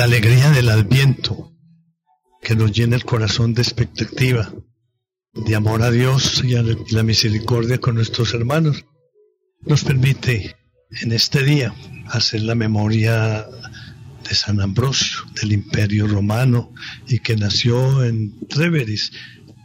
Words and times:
la 0.00 0.06
alegría 0.06 0.48
del 0.52 0.70
adviento, 0.70 1.52
que 2.40 2.56
nos 2.56 2.72
llena 2.72 2.96
el 2.96 3.04
corazón 3.04 3.52
de 3.52 3.60
expectativa, 3.60 4.50
de 5.34 5.54
amor 5.54 5.82
a 5.82 5.90
Dios 5.90 6.42
y 6.42 6.56
a 6.56 6.62
la 6.62 7.02
misericordia 7.02 7.76
con 7.76 7.96
nuestros 7.96 8.32
hermanos, 8.32 8.86
nos 9.60 9.84
permite 9.84 10.56
en 11.02 11.12
este 11.12 11.42
día 11.44 11.74
hacer 12.06 12.40
la 12.40 12.54
memoria 12.54 13.46
de 14.26 14.34
San 14.34 14.62
Ambrosio, 14.62 15.18
del 15.38 15.52
Imperio 15.52 16.06
Romano, 16.06 16.72
y 17.06 17.18
que 17.18 17.36
nació 17.36 18.02
en 18.02 18.40
Treveris 18.48 19.12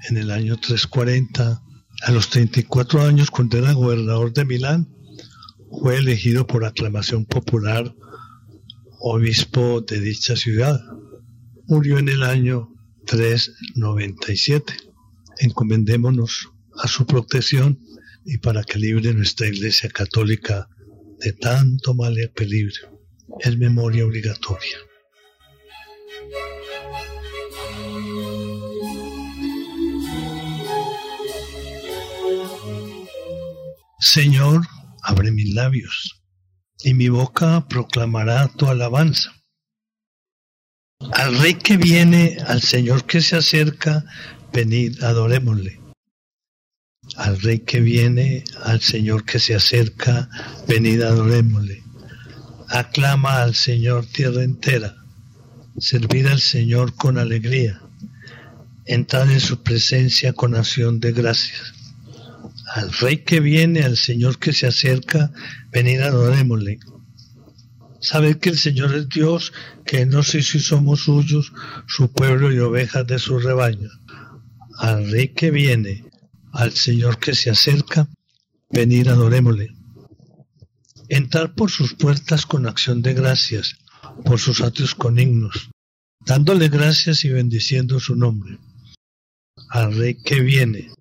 en 0.09 0.17
el 0.17 0.31
año 0.31 0.57
340. 0.57 1.63
A 2.07 2.11
los 2.11 2.29
34 2.29 3.03
años, 3.03 3.31
cuando 3.31 3.57
era 3.57 3.71
gobernador 3.71 4.33
de 4.33 4.43
Milán, 4.43 4.89
fue 5.79 5.95
elegido 5.95 6.45
por 6.45 6.65
aclamación 6.65 7.23
popular 7.23 7.95
obispo 9.07 9.81
de 9.81 9.99
dicha 9.99 10.35
ciudad. 10.35 10.81
Murió 11.67 11.99
en 11.99 12.09
el 12.09 12.23
año 12.23 12.73
397. 13.05 14.73
Encomendémonos 15.37 16.49
a 16.81 16.87
su 16.87 17.05
protección 17.05 17.79
y 18.25 18.39
para 18.39 18.63
que 18.63 18.79
libre 18.79 19.13
nuestra 19.13 19.45
Iglesia 19.47 19.89
Católica 19.89 20.67
de 21.19 21.33
tanto 21.33 21.93
mal 21.93 22.17
y 22.17 22.27
peligro. 22.29 22.99
Es 23.39 23.55
memoria 23.55 24.05
obligatoria. 24.05 24.77
Señor, 33.99 34.61
abre 35.03 35.31
mis 35.31 35.53
labios, 35.53 36.24
y 36.85 36.93
mi 36.93 37.09
boca 37.09 37.67
proclamará 37.67 38.47
tu 38.47 38.67
alabanza. 38.67 39.33
Al 41.13 41.35
Rey 41.39 41.55
que 41.55 41.77
viene, 41.77 42.37
al 42.45 42.61
Señor 42.61 43.05
que 43.05 43.21
se 43.21 43.35
acerca, 43.37 44.05
venid, 44.53 45.01
adorémosle. 45.03 45.81
Al 47.15 47.41
Rey 47.41 47.59
que 47.59 47.79
viene, 47.79 48.43
al 48.63 48.81
Señor 48.81 49.25
que 49.25 49.39
se 49.39 49.55
acerca, 49.55 50.29
venid, 50.67 51.01
adorémosle. 51.01 51.81
Aclama 52.69 53.41
al 53.41 53.55
Señor 53.55 54.05
tierra 54.05 54.43
entera, 54.43 54.95
servir 55.79 56.27
al 56.27 56.39
Señor 56.39 56.95
con 56.95 57.17
alegría, 57.17 57.81
entrar 58.85 59.31
en 59.31 59.39
su 59.39 59.63
presencia 59.63 60.33
con 60.33 60.53
acción 60.53 60.99
de 60.99 61.13
gracias. 61.13 61.74
Al 62.75 62.91
Rey 62.91 63.23
que 63.23 63.39
viene, 63.39 63.83
al 63.83 63.95
Señor 63.95 64.37
que 64.37 64.51
se 64.51 64.67
acerca, 64.67 65.31
venid, 65.71 66.01
adorémosle. 66.01 66.79
Sabed 68.01 68.35
que 68.35 68.49
el 68.49 68.57
Señor 68.57 68.93
es 68.93 69.07
Dios, 69.07 69.53
que 69.85 70.05
no 70.05 70.23
sé 70.23 70.43
si 70.43 70.59
somos 70.59 71.05
suyos, 71.05 71.53
su 71.87 72.11
pueblo 72.11 72.51
y 72.51 72.59
ovejas 72.59 73.07
de 73.07 73.17
su 73.17 73.39
rebaño. 73.39 73.89
Al 74.77 75.09
Rey 75.09 75.29
que 75.29 75.51
viene, 75.51 76.03
al 76.51 76.73
Señor 76.73 77.17
que 77.17 77.33
se 77.33 77.49
acerca, 77.49 78.09
venir 78.69 79.07
adorémosle. 79.07 79.69
Entrar 81.07 81.55
por 81.55 81.71
sus 81.71 81.93
puertas 81.93 82.45
con 82.45 82.67
acción 82.67 83.01
de 83.01 83.13
gracias, 83.13 83.77
por 84.25 84.37
sus 84.37 84.59
atrios 84.59 84.95
con 84.95 85.17
himnos, 85.17 85.69
dándole 86.25 86.67
gracias 86.67 87.23
y 87.23 87.29
bendiciendo 87.29 88.01
su 88.01 88.17
nombre. 88.17 88.59
Al 89.69 89.95
Rey 89.95 90.15
que 90.21 90.41
viene, 90.41 90.91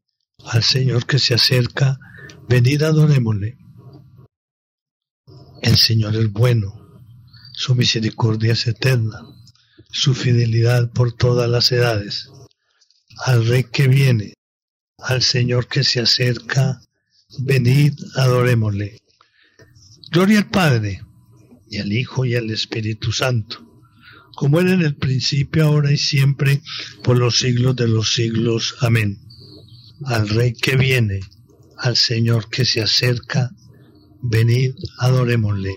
al 0.44 0.62
Señor 0.62 1.06
que 1.06 1.18
se 1.18 1.34
acerca, 1.34 1.98
venid 2.48 2.82
adorémosle. 2.82 3.58
El 5.62 5.76
Señor 5.76 6.16
es 6.16 6.30
bueno 6.30 6.84
su 7.56 7.76
misericordia 7.76 8.52
es 8.52 8.66
eterna, 8.66 9.20
su 9.88 10.12
fidelidad 10.14 10.90
por 10.90 11.12
todas 11.12 11.48
las 11.48 11.70
edades. 11.70 12.28
Al 13.24 13.46
Rey 13.46 13.64
que 13.72 13.86
viene, 13.86 14.34
al 14.98 15.22
Señor 15.22 15.68
que 15.68 15.84
se 15.84 16.00
acerca, 16.00 16.80
venid, 17.38 17.94
adorémosle. 18.16 18.98
Gloria 20.10 20.38
al 20.38 20.50
Padre, 20.50 21.04
y 21.70 21.78
al 21.78 21.92
Hijo, 21.92 22.24
y 22.24 22.34
al 22.34 22.50
Espíritu 22.50 23.12
Santo, 23.12 23.64
como 24.34 24.58
era 24.58 24.72
en 24.72 24.82
el 24.82 24.96
principio, 24.96 25.66
ahora 25.66 25.92
y 25.92 25.96
siempre, 25.96 26.60
por 27.04 27.16
los 27.16 27.38
siglos 27.38 27.76
de 27.76 27.86
los 27.86 28.14
siglos. 28.14 28.74
Amén. 28.80 29.23
Al 30.06 30.28
Rey 30.28 30.52
que 30.52 30.76
viene, 30.76 31.20
al 31.78 31.96
Señor 31.96 32.50
que 32.50 32.66
se 32.66 32.82
acerca, 32.82 33.50
venid, 34.20 34.74
adorémosle. 34.98 35.76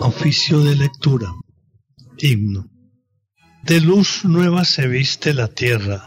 Oficio 0.00 0.60
de 0.60 0.74
lectura. 0.74 1.32
Himno. 2.18 2.68
De 3.62 3.80
luz 3.80 4.24
nueva 4.24 4.64
se 4.64 4.88
viste 4.88 5.34
la 5.34 5.48
tierra, 5.48 6.04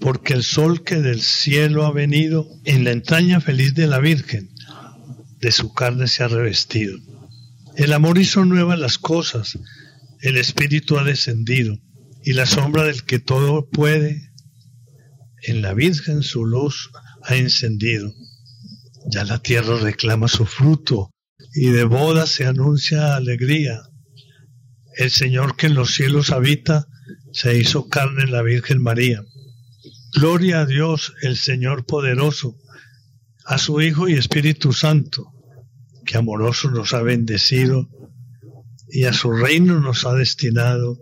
porque 0.00 0.32
el 0.32 0.42
sol 0.42 0.82
que 0.82 0.96
del 0.96 1.22
cielo 1.22 1.86
ha 1.86 1.92
venido, 1.92 2.48
en 2.64 2.82
la 2.82 2.90
entraña 2.90 3.40
feliz 3.40 3.74
de 3.74 3.86
la 3.86 4.00
Virgen, 4.00 4.50
de 5.38 5.52
su 5.52 5.72
carne 5.72 6.08
se 6.08 6.24
ha 6.24 6.28
revestido. 6.28 6.98
El 7.76 7.92
amor 7.92 8.18
hizo 8.18 8.44
nuevas 8.44 8.78
las 8.78 8.98
cosas, 8.98 9.58
el 10.20 10.36
Espíritu 10.36 10.98
ha 10.98 11.04
descendido, 11.04 11.78
y 12.22 12.32
la 12.34 12.46
sombra 12.46 12.84
del 12.84 13.04
que 13.04 13.18
todo 13.18 13.68
puede, 13.70 14.32
en 15.42 15.62
la 15.62 15.72
Virgen 15.72 16.22
su 16.22 16.44
luz 16.44 16.90
ha 17.22 17.36
encendido. 17.36 18.12
Ya 19.10 19.24
la 19.24 19.38
tierra 19.38 19.78
reclama 19.78 20.28
su 20.28 20.44
fruto, 20.44 21.10
y 21.54 21.70
de 21.70 21.84
boda 21.84 22.26
se 22.26 22.46
anuncia 22.46 23.16
alegría. 23.16 23.80
El 24.96 25.10
Señor 25.10 25.56
que 25.56 25.66
en 25.66 25.74
los 25.74 25.94
cielos 25.94 26.30
habita 26.30 26.86
se 27.32 27.56
hizo 27.56 27.88
carne 27.88 28.24
en 28.24 28.32
la 28.32 28.42
Virgen 28.42 28.82
María. 28.82 29.22
Gloria 30.12 30.60
a 30.60 30.66
Dios, 30.66 31.14
el 31.22 31.36
Señor 31.36 31.86
poderoso, 31.86 32.56
a 33.46 33.58
su 33.58 33.80
Hijo 33.80 34.08
y 34.08 34.14
Espíritu 34.14 34.72
Santo, 34.72 35.32
que 36.10 36.18
amoroso 36.18 36.72
nos 36.72 36.92
ha 36.92 37.02
bendecido 37.02 37.88
y 38.88 39.04
a 39.04 39.12
su 39.12 39.30
reino 39.30 39.78
nos 39.78 40.04
ha 40.04 40.12
destinado. 40.12 40.98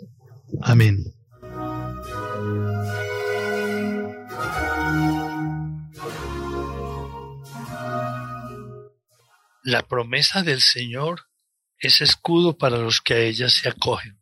Amén. 0.60 1.02
La 9.64 9.88
promesa 9.88 10.42
del 10.42 10.60
Señor 10.60 11.30
es 11.78 12.02
escudo 12.02 12.58
para 12.58 12.76
los 12.76 13.00
que 13.00 13.14
a 13.14 13.20
ella 13.20 13.48
se 13.48 13.70
acogen. 13.70 14.20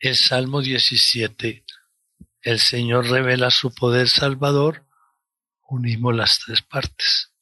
El 0.00 0.16
Salmo 0.16 0.62
17. 0.62 1.64
El 2.40 2.58
Señor 2.58 3.08
revela 3.08 3.52
su 3.52 3.72
poder 3.72 4.08
salvador. 4.08 4.84
Unimos 5.68 6.12
las 6.12 6.40
tres 6.44 6.62
partes. 6.62 7.35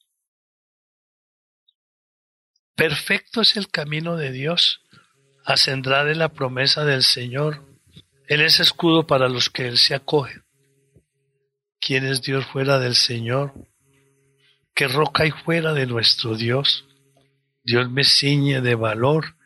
Perfecto 2.75 3.41
es 3.41 3.55
el 3.55 3.69
camino 3.69 4.17
de 4.17 4.31
Dios. 4.31 4.81
Ascendrá 5.45 6.03
de 6.03 6.15
la 6.15 6.29
promesa 6.29 6.83
del 6.83 7.03
Señor. 7.03 7.63
Él 8.27 8.41
es 8.41 8.59
escudo 8.59 9.07
para 9.07 9.29
los 9.29 9.49
que 9.49 9.67
Él 9.67 9.77
se 9.77 9.95
acoge. 9.95 10.41
¿Quién 11.79 12.05
es 12.05 12.21
Dios 12.21 12.45
fuera 12.45 12.79
del 12.79 12.95
Señor? 12.95 13.53
¿Qué 14.73 14.89
roca 14.89 15.23
hay 15.23 15.31
fuera 15.31 15.73
de 15.73 15.85
nuestro 15.85 16.35
Dios? 16.35 16.85
Dios 17.63 17.89
me 17.89 18.03
ciñe 18.03 18.59
de 18.59 18.75
valor 18.75 19.37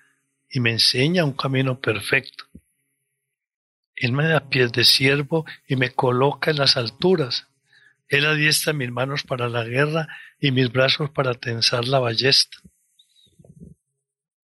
y 0.49 0.59
me 0.59 0.71
enseña 0.71 1.23
un 1.23 1.33
camino 1.33 1.79
perfecto. 1.79 2.45
Él 3.95 4.13
me 4.13 4.27
da 4.27 4.49
pies 4.49 4.71
de 4.71 4.85
siervo 4.85 5.45
y 5.67 5.75
me 5.75 5.91
coloca 5.91 6.49
en 6.49 6.57
las 6.57 6.77
alturas. 6.77 7.47
Él 8.07 8.25
adiestra 8.25 8.73
mis 8.73 8.89
manos 8.89 9.21
para 9.23 9.49
la 9.49 9.65
guerra 9.65 10.07
y 10.39 10.51
mis 10.51 10.71
brazos 10.71 11.11
para 11.11 11.35
tensar 11.35 11.87
la 11.87 11.99
ballesta. 11.99 12.57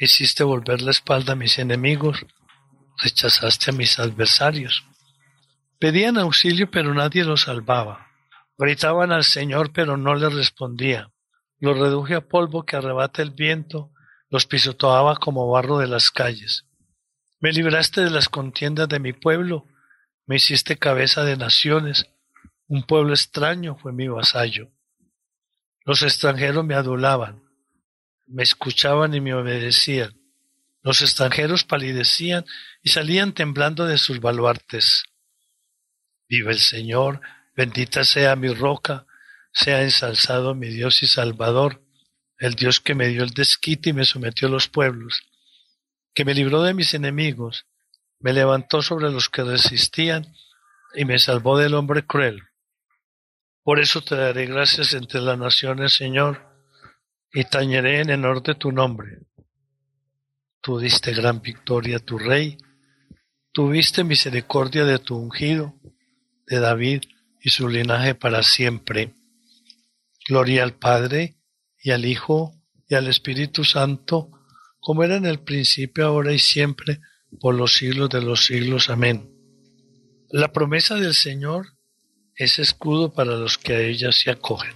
Hiciste 0.00 0.44
volver 0.44 0.80
la 0.80 0.92
espalda 0.92 1.32
a 1.32 1.36
mis 1.36 1.58
enemigos. 1.58 2.24
Rechazaste 3.02 3.72
a 3.72 3.74
mis 3.74 3.98
adversarios. 3.98 4.84
Pedían 5.80 6.18
auxilio 6.18 6.70
pero 6.70 6.94
nadie 6.94 7.24
los 7.24 7.42
salvaba. 7.42 8.06
Gritaban 8.56 9.10
al 9.10 9.24
Señor, 9.24 9.72
pero 9.72 9.96
no 9.96 10.14
le 10.14 10.28
respondía. 10.28 11.10
Los 11.58 11.76
reduje 11.76 12.14
a 12.14 12.28
polvo 12.28 12.64
que 12.64 12.76
arrebata 12.76 13.22
el 13.22 13.32
viento, 13.32 13.90
los 14.30 14.46
pisoteaba 14.46 15.16
como 15.16 15.50
barro 15.50 15.78
de 15.78 15.88
las 15.88 16.12
calles. 16.12 16.66
Me 17.40 17.52
libraste 17.52 18.02
de 18.02 18.10
las 18.10 18.28
contiendas 18.28 18.88
de 18.88 19.00
mi 19.00 19.12
pueblo, 19.12 19.66
me 20.26 20.36
hiciste 20.36 20.76
cabeza 20.76 21.24
de 21.24 21.36
naciones, 21.36 22.06
un 22.68 22.84
pueblo 22.84 23.14
extraño 23.14 23.76
fue 23.76 23.92
mi 23.92 24.06
vasallo. 24.06 24.70
Los 25.84 26.02
extranjeros 26.02 26.64
me 26.64 26.74
adulaban, 26.74 27.47
me 28.28 28.42
escuchaban 28.42 29.14
y 29.14 29.20
me 29.20 29.34
obedecían. 29.34 30.12
Los 30.82 31.02
extranjeros 31.02 31.64
palidecían 31.64 32.44
y 32.82 32.90
salían 32.90 33.32
temblando 33.32 33.86
de 33.86 33.98
sus 33.98 34.20
baluartes. 34.20 35.04
Vive 36.28 36.52
el 36.52 36.58
Señor, 36.58 37.20
bendita 37.56 38.04
sea 38.04 38.36
mi 38.36 38.52
roca, 38.52 39.06
sea 39.52 39.82
ensalzado 39.82 40.54
mi 40.54 40.68
Dios 40.68 41.02
y 41.02 41.06
Salvador, 41.06 41.82
el 42.38 42.54
Dios 42.54 42.80
que 42.80 42.94
me 42.94 43.08
dio 43.08 43.24
el 43.24 43.30
desquite 43.30 43.90
y 43.90 43.92
me 43.92 44.04
sometió 44.04 44.48
a 44.48 44.50
los 44.50 44.68
pueblos, 44.68 45.22
que 46.14 46.24
me 46.24 46.34
libró 46.34 46.62
de 46.62 46.74
mis 46.74 46.94
enemigos, 46.94 47.66
me 48.20 48.32
levantó 48.32 48.82
sobre 48.82 49.10
los 49.10 49.28
que 49.28 49.42
resistían 49.42 50.34
y 50.94 51.04
me 51.04 51.18
salvó 51.18 51.58
del 51.58 51.74
hombre 51.74 52.06
cruel. 52.06 52.42
Por 53.62 53.80
eso 53.80 54.00
te 54.00 54.16
daré 54.16 54.46
gracias 54.46 54.94
entre 54.94 55.20
las 55.20 55.38
naciones, 55.38 55.92
Señor, 55.94 56.47
y 57.32 57.44
tañeré 57.44 58.00
en 58.00 58.10
honor 58.10 58.42
de 58.42 58.54
tu 58.54 58.72
nombre. 58.72 59.18
Tú 60.60 60.78
diste 60.78 61.12
gran 61.12 61.40
victoria 61.40 61.98
a 61.98 62.00
tu 62.00 62.18
rey, 62.18 62.58
tuviste 63.52 64.04
misericordia 64.04 64.84
de 64.84 64.98
tu 64.98 65.16
ungido, 65.16 65.74
de 66.46 66.60
David 66.60 67.02
y 67.40 67.50
su 67.50 67.68
linaje 67.68 68.14
para 68.14 68.42
siempre. 68.42 69.14
Gloria 70.26 70.62
al 70.62 70.74
Padre, 70.74 71.38
y 71.82 71.90
al 71.90 72.04
Hijo, 72.04 72.54
y 72.88 72.94
al 72.94 73.06
Espíritu 73.06 73.64
Santo, 73.64 74.30
como 74.80 75.04
era 75.04 75.16
en 75.16 75.26
el 75.26 75.40
principio, 75.40 76.06
ahora 76.06 76.32
y 76.32 76.38
siempre, 76.38 77.00
por 77.40 77.54
los 77.54 77.74
siglos 77.74 78.10
de 78.10 78.22
los 78.22 78.44
siglos. 78.46 78.90
Amén. 78.90 79.30
La 80.30 80.52
promesa 80.52 80.96
del 80.96 81.14
Señor 81.14 81.66
es 82.34 82.58
escudo 82.58 83.12
para 83.12 83.36
los 83.36 83.58
que 83.58 83.74
a 83.74 83.80
ella 83.80 84.12
se 84.12 84.30
acogen. 84.30 84.74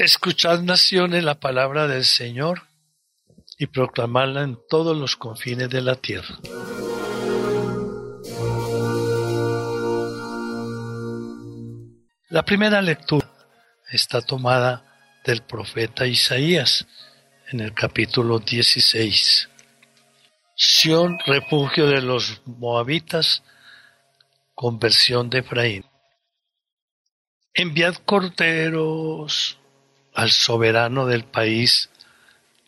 Escuchad 0.00 0.62
naciones 0.62 1.24
la 1.24 1.40
palabra 1.40 1.86
del 1.86 2.06
Señor 2.06 2.62
y 3.58 3.66
proclamarla 3.66 4.44
en 4.44 4.58
todos 4.66 4.96
los 4.96 5.14
confines 5.14 5.68
de 5.68 5.82
la 5.82 5.94
tierra. 5.94 6.38
La 12.30 12.42
primera 12.46 12.80
lectura 12.80 13.30
está 13.90 14.22
tomada 14.22 15.20
del 15.22 15.42
profeta 15.42 16.06
Isaías 16.06 16.86
en 17.52 17.60
el 17.60 17.74
capítulo 17.74 18.38
16. 18.38 19.50
Sión, 20.56 21.18
refugio 21.26 21.86
de 21.86 22.00
los 22.00 22.40
moabitas, 22.46 23.42
conversión 24.54 25.28
de 25.28 25.40
Efraín. 25.40 25.84
Enviad 27.52 27.96
corderos 28.06 29.59
al 30.14 30.30
soberano 30.30 31.06
del 31.06 31.24
país, 31.24 31.90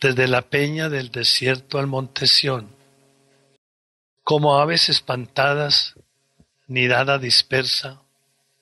desde 0.00 0.27
la 0.29 0.43
peña 0.43 0.89
del 0.89 1.11
desierto 1.11 1.79
al 1.79 1.87
monte 1.87 2.27
Sión. 2.27 2.75
Como 4.25 4.59
aves 4.59 4.89
espantadas, 4.89 5.94
nidada 6.67 7.19
dispersa, 7.19 8.03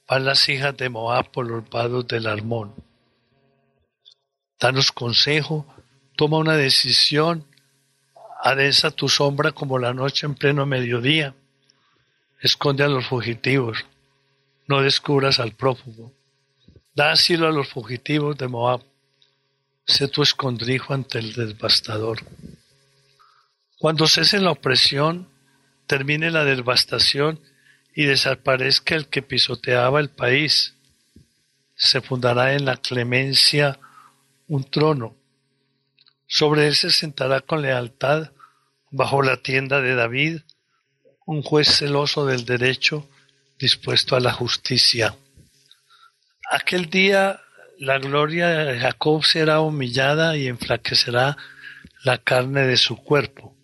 van 0.09 0.25
las 0.25 0.49
hijas 0.49 0.77
de 0.77 0.89
Moab 0.89 1.31
por 1.31 1.47
los 1.47 1.69
vados 1.71 2.07
del 2.09 2.27
Armón. 2.27 2.75
Danos 4.59 4.93
consejo, 4.93 5.67
toma 6.17 6.39
una 6.39 6.57
decisión, 6.57 7.47
adesa 8.43 8.91
tu 8.91 9.09
sombra 9.09 9.53
como 9.53 9.79
la 9.79 9.95
noche 9.95 10.27
en 10.27 10.35
pleno 10.35 10.67
mediodía, 10.67 11.35
esconde 12.41 12.85
a 12.85 12.89
los 12.89 13.07
fugitivos, 13.07 13.85
no 14.67 14.83
descubras 14.83 15.41
al 15.41 15.53
prófugo. 15.53 16.13
Da 16.95 17.13
asilo 17.13 17.47
a 17.47 17.53
los 17.53 17.69
fugitivos 17.69 18.37
de 18.37 18.49
Moab. 18.49 18.83
Sé 19.87 20.09
tu 20.09 20.23
escondrijo 20.23 20.93
ante 20.93 21.19
el 21.19 21.33
devastador. 21.33 22.19
Cuando 23.79 24.07
cese 24.07 24.41
la 24.41 24.51
opresión, 24.51 25.29
termine 25.87 26.31
la 26.31 26.45
devastación 26.45 27.41
y 27.95 28.05
desaparezca 28.05 28.95
el 28.95 29.07
que 29.07 29.23
pisoteaba 29.23 30.01
el 30.01 30.11
país, 30.11 30.75
se 31.75 32.01
fundará 32.01 32.55
en 32.55 32.67
la 32.67 32.77
clemencia 32.77 33.79
un 34.49 34.65
trono. 34.65 35.17
Sobre 36.27 36.67
él 36.67 36.77
se 36.77 36.91
sentará 36.91 37.41
con 37.41 37.63
lealtad, 37.63 38.33
bajo 38.91 39.23
la 39.23 39.39
tienda 39.39 39.81
de 39.81 39.95
David, 39.95 40.41
un 41.25 41.43
juez 41.43 41.69
celoso 41.69 42.27
del 42.27 42.45
derecho, 42.45 43.09
dispuesto 43.59 44.15
a 44.15 44.21
la 44.21 44.33
justicia. 44.33 45.17
Aquel 46.53 46.91
día 46.91 47.41
la 47.79 48.01
gloria 48.01 48.49
de 48.49 48.81
Jacob 48.81 49.25
será 49.25 49.61
humillada 49.61 50.37
y 50.37 50.49
enflaquecerá 50.49 51.37
la 52.03 52.19
carne 52.19 52.67
de 52.67 52.77
su 52.77 52.97
cuerpo. 52.97 53.57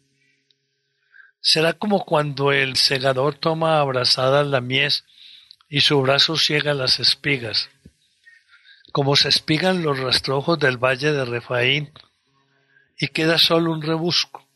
Será 1.40 1.72
como 1.72 2.04
cuando 2.04 2.52
el 2.52 2.76
segador 2.76 3.34
toma 3.34 3.80
abrazadas 3.80 4.46
la 4.46 4.60
mies 4.60 5.04
y 5.68 5.80
su 5.80 6.00
brazo 6.00 6.36
ciega 6.36 6.74
las 6.74 7.00
espigas, 7.00 7.70
como 8.92 9.16
se 9.16 9.30
espigan 9.30 9.82
los 9.82 9.98
rastrojos 9.98 10.56
del 10.60 10.76
valle 10.76 11.10
de 11.10 11.24
Refaín 11.24 11.90
y 13.00 13.08
queda 13.08 13.38
solo 13.38 13.72
un 13.72 13.82
rebusco, 13.82 14.46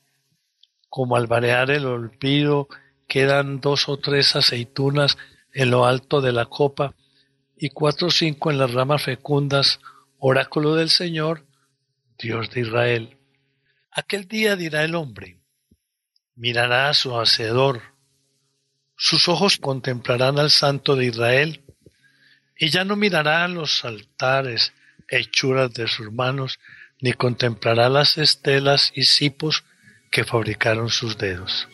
como 0.89 1.17
al 1.17 1.27
varear 1.27 1.73
el 1.73 1.85
olvido 1.85 2.69
quedan 3.09 3.61
dos 3.61 3.89
o 3.89 3.99
tres 3.99 4.37
aceitunas 4.37 5.19
en 5.53 5.73
lo 5.73 5.85
alto 5.85 6.21
de 6.21 6.31
la 6.31 6.47
copa 6.47 6.95
y 7.61 7.69
cuatro 7.69 8.09
o 8.09 8.11
cinco 8.11 8.51
en 8.51 8.57
las 8.57 8.73
ramas 8.73 9.03
fecundas, 9.03 9.81
oráculo 10.19 10.75
del 10.77 10.89
Señor, 10.89 11.45
Dios 12.19 12.51
de 12.51 12.63
Israel. 12.63 13.19
Aquel 13.91 14.27
día 14.27 14.57
dirá 14.57 14.83
el 14.83 14.95
hombre, 14.95 15.41
mirará 16.35 16.89
a 16.89 16.95
su 16.95 17.15
hacedor, 17.19 17.83
sus 18.97 19.29
ojos 19.29 19.59
contemplarán 19.59 20.39
al 20.39 20.51
Santo 20.51 20.97
de 20.97 21.07
Israel, 21.07 21.63
y 22.57 22.71
ya 22.71 22.85
no 22.85 22.97
mirará 22.97 23.45
a 23.45 23.49
los 23.49 23.85
altares, 23.85 24.73
hechuras 25.09 25.73
de 25.75 25.87
sus 25.87 26.11
manos, 26.11 26.59
ni 27.01 27.13
contemplará 27.13 27.91
las 27.91 28.17
estelas 28.17 28.91
y 28.95 29.05
cipos 29.05 29.65
que 30.11 30.25
fabricaron 30.25 30.89
sus 30.89 31.19
dedos. 31.19 31.69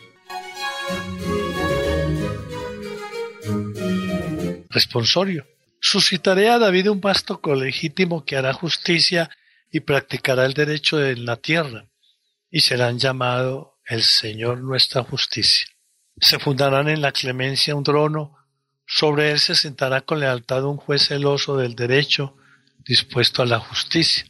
Responsorio. 4.69 5.45
Suscitaré 5.79 6.49
a 6.49 6.57
David 6.57 6.89
un 6.89 7.01
vasto 7.01 7.39
colegítimo 7.39 8.25
que 8.25 8.35
hará 8.35 8.53
justicia 8.53 9.29
y 9.71 9.81
practicará 9.81 10.45
el 10.45 10.53
derecho 10.53 11.03
en 11.03 11.25
la 11.25 11.37
tierra, 11.37 11.85
y 12.49 12.61
serán 12.61 12.99
llamados 12.99 13.67
el 13.85 14.03
Señor 14.03 14.59
nuestra 14.59 15.03
justicia. 15.03 15.67
Se 16.19 16.39
fundarán 16.39 16.89
en 16.89 17.01
la 17.01 17.11
clemencia 17.11 17.75
un 17.75 17.83
trono, 17.83 18.37
sobre 18.85 19.31
él 19.31 19.39
se 19.39 19.55
sentará 19.55 20.01
con 20.01 20.19
lealtad 20.19 20.63
un 20.63 20.77
juez 20.77 21.07
celoso 21.07 21.57
del 21.57 21.75
derecho, 21.75 22.35
dispuesto 22.79 23.41
a 23.41 23.45
la 23.45 23.59
justicia, 23.59 24.25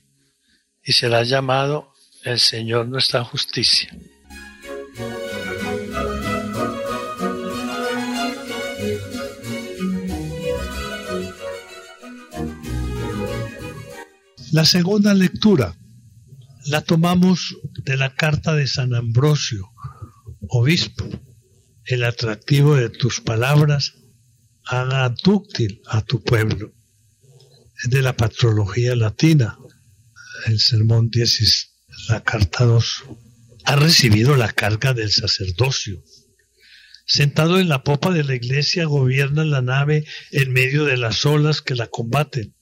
y 0.83 0.93
será 0.93 1.23
llamado 1.23 1.93
el 2.23 2.39
Señor 2.39 2.87
nuestra 2.87 3.23
justicia. 3.23 3.89
La 14.51 14.63
segunda 14.63 15.13
lectura 15.13 15.75
la 16.67 16.81
tomamos 16.81 17.57
de 17.83 17.97
la 17.97 18.15
carta 18.15 18.55
de 18.55 18.65
San 18.65 18.95
Ambrosio, 18.95 19.73
obispo. 20.47 21.05
El 21.83 22.05
atractivo 22.05 22.75
de 22.75 22.89
tus 22.89 23.19
palabras 23.19 23.95
haga 24.63 25.13
dúctil 25.21 25.81
a 25.87 26.01
tu 26.01 26.23
pueblo. 26.23 26.71
De 27.83 28.01
la 28.01 28.15
patrología 28.15 28.95
latina, 28.95 29.57
el 30.45 30.59
sermón 30.59 31.09
10, 31.09 31.69
la 32.07 32.23
carta 32.23 32.63
2. 32.63 33.03
Ha 33.65 33.75
recibido 33.75 34.37
la 34.37 34.53
carga 34.53 34.93
del 34.93 35.11
sacerdocio. 35.11 36.01
Sentado 37.05 37.59
en 37.59 37.67
la 37.67 37.83
popa 37.83 38.11
de 38.11 38.23
la 38.23 38.35
iglesia, 38.35 38.85
gobierna 38.85 39.43
la 39.43 39.61
nave 39.61 40.05
en 40.31 40.53
medio 40.53 40.85
de 40.85 40.95
las 40.95 41.25
olas 41.25 41.61
que 41.61 41.75
la 41.75 41.87
combaten 41.87 42.56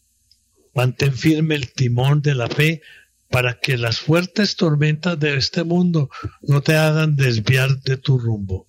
Mantén 0.76 1.14
firme 1.14 1.56
el 1.56 1.72
timón 1.72 2.22
de 2.22 2.36
la 2.36 2.48
fe 2.48 2.82
para 3.30 3.60
que 3.60 3.78
las 3.78 4.00
fuertes 4.00 4.56
tormentas 4.56 5.18
de 5.20 5.36
este 5.38 5.64
mundo 5.64 6.10
no 6.42 6.62
te 6.62 6.76
hagan 6.76 7.16
desviar 7.16 7.82
de 7.82 7.98
tu 7.98 8.20
rumbo. 8.20 8.68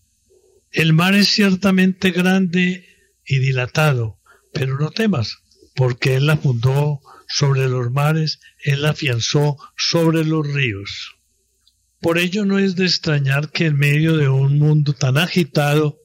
El 0.71 0.93
mar 0.93 1.15
es 1.15 1.29
ciertamente 1.29 2.13
grande 2.13 2.87
y 3.27 3.39
dilatado, 3.41 4.21
pero 4.53 4.79
no 4.79 4.91
temas, 4.91 5.39
porque 5.75 6.15
Él 6.15 6.27
la 6.27 6.37
fundó 6.37 7.01
sobre 7.29 7.69
los 7.69 7.91
mares, 7.91 8.39
Él 8.65 8.83
la 8.83 8.91
afianzó 8.91 9.57
sobre 9.77 10.25
los 10.25 10.47
ríos. 10.47 11.17
Por 12.01 12.19
ello 12.19 12.45
no 12.45 12.59
es 12.59 12.77
de 12.77 12.85
extrañar 12.85 13.51
que 13.51 13.67
en 13.67 13.77
medio 13.77 14.17
de 14.17 14.29
un 14.29 14.59
mundo 14.59 14.93
tan 14.93 15.19
agitado, 15.19 15.99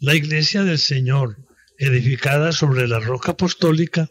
la 0.00 0.14
iglesia 0.14 0.64
del 0.64 0.78
Señor, 0.78 1.47
edificada 1.78 2.52
sobre 2.52 2.88
la 2.88 2.98
roca 2.98 3.32
apostólica, 3.32 4.10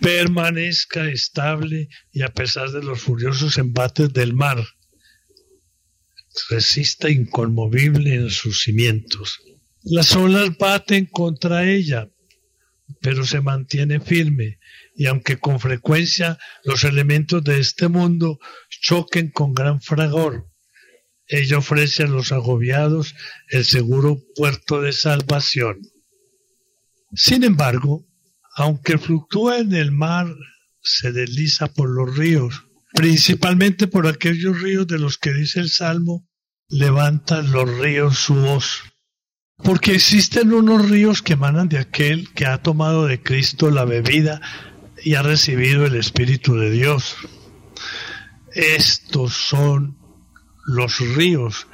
permanezca 0.00 1.10
estable 1.10 1.88
y 2.12 2.22
a 2.22 2.28
pesar 2.28 2.70
de 2.70 2.82
los 2.82 3.00
furiosos 3.00 3.58
embates 3.58 4.12
del 4.12 4.34
mar, 4.34 4.62
resista 6.50 7.10
inconmovible 7.10 8.14
en 8.14 8.30
sus 8.30 8.62
cimientos. 8.62 9.40
Las 9.82 10.14
olas 10.14 10.56
baten 10.58 11.06
contra 11.06 11.68
ella, 11.68 12.10
pero 13.00 13.24
se 13.24 13.40
mantiene 13.40 14.00
firme, 14.00 14.58
y 14.94 15.06
aunque 15.06 15.38
con 15.38 15.58
frecuencia 15.58 16.38
los 16.64 16.84
elementos 16.84 17.42
de 17.42 17.60
este 17.60 17.88
mundo 17.88 18.38
choquen 18.68 19.30
con 19.30 19.54
gran 19.54 19.80
fragor, 19.80 20.48
ella 21.28 21.58
ofrece 21.58 22.04
a 22.04 22.08
los 22.08 22.30
agobiados 22.30 23.14
el 23.48 23.64
seguro 23.64 24.22
puerto 24.34 24.80
de 24.80 24.92
salvación. 24.92 25.80
Sin 27.14 27.44
embargo, 27.44 28.06
aunque 28.56 28.98
fluctúa 28.98 29.58
en 29.58 29.74
el 29.74 29.92
mar, 29.92 30.26
se 30.80 31.12
desliza 31.12 31.66
por 31.68 31.88
los 31.88 32.16
ríos, 32.16 32.64
principalmente 32.94 33.86
por 33.86 34.06
aquellos 34.06 34.60
ríos 34.60 34.86
de 34.86 34.98
los 34.98 35.18
que 35.18 35.32
dice 35.32 35.60
el 35.60 35.68
Salmo, 35.68 36.26
levantan 36.68 37.50
los 37.52 37.78
ríos 37.78 38.18
su 38.18 38.34
voz. 38.34 38.82
Porque 39.58 39.94
existen 39.94 40.52
unos 40.52 40.88
ríos 40.88 41.22
que 41.22 41.34
emanan 41.34 41.68
de 41.68 41.78
aquel 41.78 42.32
que 42.34 42.46
ha 42.46 42.62
tomado 42.62 43.06
de 43.06 43.22
Cristo 43.22 43.70
la 43.70 43.84
bebida 43.84 44.40
y 45.02 45.14
ha 45.14 45.22
recibido 45.22 45.86
el 45.86 45.96
Espíritu 45.96 46.56
de 46.56 46.70
Dios. 46.70 47.16
Estos 48.52 49.34
son 49.34 49.98
los 50.66 50.98
ríos 51.14 51.66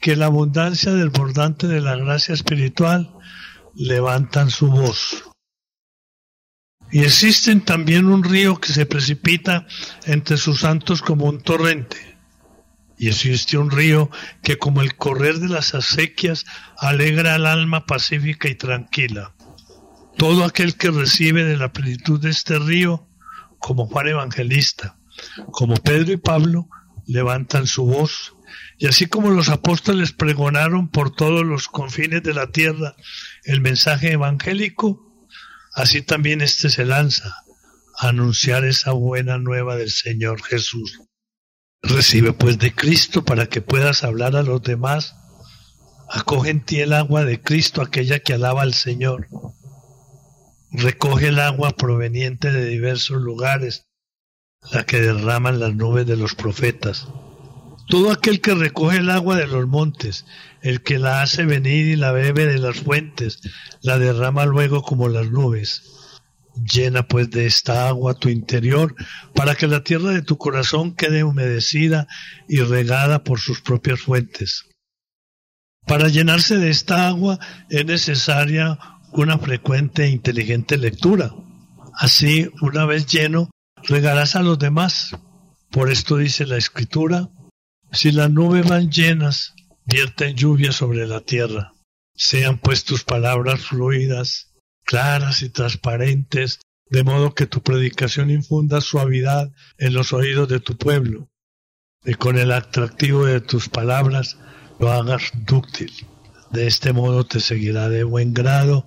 que 0.00 0.16
la 0.16 0.26
abundancia 0.26 0.92
del 0.92 1.10
bordante 1.10 1.68
de 1.68 1.80
la 1.80 1.96
gracia 1.96 2.34
espiritual 2.34 3.12
levantan 3.74 4.50
su 4.50 4.68
voz. 4.68 5.24
Y 6.90 7.00
existen 7.04 7.64
también 7.64 8.06
un 8.06 8.22
río 8.22 8.60
que 8.60 8.72
se 8.72 8.84
precipita 8.84 9.66
entre 10.04 10.36
sus 10.36 10.60
santos 10.60 11.00
como 11.00 11.24
un 11.24 11.40
torrente. 11.40 12.18
Y 12.98 13.08
existe 13.08 13.56
un 13.56 13.70
río 13.70 14.10
que 14.42 14.58
como 14.58 14.82
el 14.82 14.94
correr 14.96 15.38
de 15.38 15.48
las 15.48 15.74
acequias 15.74 16.44
alegra 16.76 17.34
al 17.34 17.46
alma 17.46 17.86
pacífica 17.86 18.48
y 18.48 18.54
tranquila. 18.54 19.34
Todo 20.18 20.44
aquel 20.44 20.76
que 20.76 20.90
recibe 20.90 21.44
de 21.44 21.56
la 21.56 21.72
plenitud 21.72 22.20
de 22.20 22.30
este 22.30 22.58
río, 22.58 23.08
como 23.58 23.86
Juan 23.86 24.08
Evangelista, 24.08 24.98
como 25.50 25.74
Pedro 25.76 26.12
y 26.12 26.18
Pablo, 26.18 26.68
levantan 27.06 27.66
su 27.66 27.86
voz. 27.86 28.34
Y 28.78 28.86
así 28.86 29.06
como 29.06 29.30
los 29.30 29.48
apóstoles 29.48 30.12
pregonaron 30.12 30.88
por 30.88 31.14
todos 31.14 31.44
los 31.44 31.68
confines 31.68 32.22
de 32.22 32.34
la 32.34 32.50
tierra 32.50 32.96
el 33.44 33.60
mensaje 33.60 34.12
evangélico, 34.12 35.26
así 35.74 36.02
también 36.02 36.40
éste 36.40 36.70
se 36.70 36.84
lanza 36.84 37.34
a 37.98 38.08
anunciar 38.08 38.64
esa 38.64 38.92
buena 38.92 39.38
nueva 39.38 39.76
del 39.76 39.90
Señor 39.90 40.42
Jesús. 40.42 41.00
Recibe 41.82 42.32
pues 42.32 42.58
de 42.58 42.72
Cristo 42.72 43.24
para 43.24 43.46
que 43.46 43.60
puedas 43.60 44.04
hablar 44.04 44.36
a 44.36 44.42
los 44.42 44.62
demás. 44.62 45.16
Acoge 46.08 46.50
en 46.50 46.64
ti 46.64 46.80
el 46.80 46.92
agua 46.92 47.24
de 47.24 47.40
Cristo, 47.40 47.82
aquella 47.82 48.20
que 48.20 48.34
alaba 48.34 48.62
al 48.62 48.74
Señor. 48.74 49.28
Recoge 50.70 51.28
el 51.28 51.40
agua 51.40 51.72
proveniente 51.72 52.52
de 52.52 52.66
diversos 52.66 53.20
lugares, 53.20 53.88
la 54.70 54.84
que 54.84 55.00
derraman 55.00 55.58
las 55.58 55.74
nubes 55.74 56.06
de 56.06 56.16
los 56.16 56.34
profetas. 56.34 57.08
Todo 57.88 58.10
aquel 58.10 58.40
que 58.40 58.54
recoge 58.54 58.98
el 58.98 59.10
agua 59.10 59.36
de 59.36 59.46
los 59.46 59.66
montes, 59.66 60.24
el 60.62 60.82
que 60.82 60.98
la 60.98 61.22
hace 61.22 61.44
venir 61.44 61.86
y 61.86 61.96
la 61.96 62.12
bebe 62.12 62.46
de 62.46 62.58
las 62.58 62.80
fuentes, 62.80 63.40
la 63.82 63.98
derrama 63.98 64.46
luego 64.46 64.82
como 64.82 65.08
las 65.08 65.30
nubes. 65.30 65.82
Llena 66.54 67.06
pues 67.08 67.30
de 67.30 67.46
esta 67.46 67.88
agua 67.88 68.14
tu 68.14 68.28
interior, 68.28 68.94
para 69.34 69.54
que 69.54 69.66
la 69.66 69.82
tierra 69.82 70.10
de 70.10 70.22
tu 70.22 70.36
corazón 70.36 70.94
quede 70.94 71.24
humedecida 71.24 72.06
y 72.48 72.60
regada 72.60 73.24
por 73.24 73.40
sus 73.40 73.60
propias 73.60 74.00
fuentes. 74.00 74.66
Para 75.86 76.08
llenarse 76.08 76.58
de 76.58 76.70
esta 76.70 77.08
agua 77.08 77.38
es 77.68 77.84
necesaria 77.84 78.78
una 79.12 79.38
frecuente 79.38 80.04
e 80.04 80.10
inteligente 80.10 80.78
lectura. 80.78 81.34
Así, 81.94 82.50
una 82.60 82.86
vez 82.86 83.06
lleno, 83.06 83.50
regalas 83.82 84.36
a 84.36 84.42
los 84.42 84.58
demás. 84.58 85.16
Por 85.70 85.90
esto 85.90 86.18
dice 86.18 86.46
la 86.46 86.56
escritura, 86.56 87.30
si 87.92 88.10
las 88.10 88.30
nubes 88.30 88.66
van 88.66 88.90
llenas, 88.90 89.54
vierten 89.84 90.34
lluvia 90.34 90.72
sobre 90.72 91.06
la 91.06 91.20
tierra. 91.20 91.74
Sean 92.14 92.58
pues 92.58 92.84
tus 92.84 93.04
palabras 93.04 93.60
fluidas, 93.60 94.52
claras 94.84 95.42
y 95.42 95.50
transparentes, 95.50 96.60
de 96.88 97.04
modo 97.04 97.34
que 97.34 97.46
tu 97.46 97.62
predicación 97.62 98.30
infunda 98.30 98.80
suavidad 98.80 99.50
en 99.78 99.94
los 99.94 100.12
oídos 100.12 100.48
de 100.48 100.60
tu 100.60 100.76
pueblo, 100.76 101.28
y 102.04 102.14
con 102.14 102.38
el 102.38 102.52
atractivo 102.52 103.24
de 103.26 103.40
tus 103.40 103.68
palabras 103.68 104.36
lo 104.78 104.90
hagas 104.90 105.30
dúctil. 105.46 105.92
De 106.50 106.66
este 106.66 106.92
modo 106.92 107.24
te 107.24 107.40
seguirá 107.40 107.88
de 107.88 108.04
buen 108.04 108.34
grado 108.34 108.86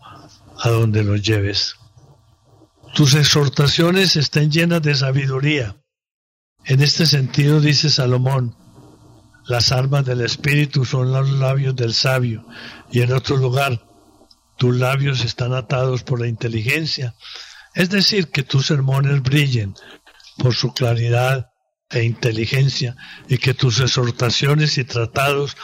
a 0.60 0.70
donde 0.70 1.04
lo 1.04 1.16
lleves. 1.16 1.76
Tus 2.94 3.16
exhortaciones 3.16 4.16
estén 4.16 4.52
llenas 4.52 4.82
de 4.82 4.96
sabiduría. 4.96 5.76
En 6.64 6.82
este 6.82 7.06
sentido 7.06 7.60
dice 7.60 7.90
Salomón, 7.90 8.56
las 9.48 9.72
armas 9.72 10.06
del 10.06 10.22
Espíritu 10.22 10.86
son 10.86 11.12
los 11.12 11.30
labios 11.30 11.76
del 11.76 11.94
sabio. 11.94 12.46
Y 12.92 13.02
en 13.02 13.14
otro 13.14 13.38
lugar, 13.38 13.86
tus 14.58 14.76
labios 14.76 15.24
están 15.24 15.54
atados 15.54 16.04
por 16.04 16.20
la 16.20 16.28
inteligencia. 16.28 17.16
Es 17.74 17.90
decir, 17.90 18.30
que 18.30 18.44
tus 18.44 18.68
sermones 18.68 19.22
brillen 19.22 19.76
por 20.38 20.56
su 20.56 20.74
claridad 20.74 21.52
e 21.90 22.04
inteligencia 22.04 22.96
y 23.28 23.38
que 23.38 23.54
tus 23.54 23.80
exhortaciones 23.80 24.78
y 24.78 24.84
tratados 24.84 25.56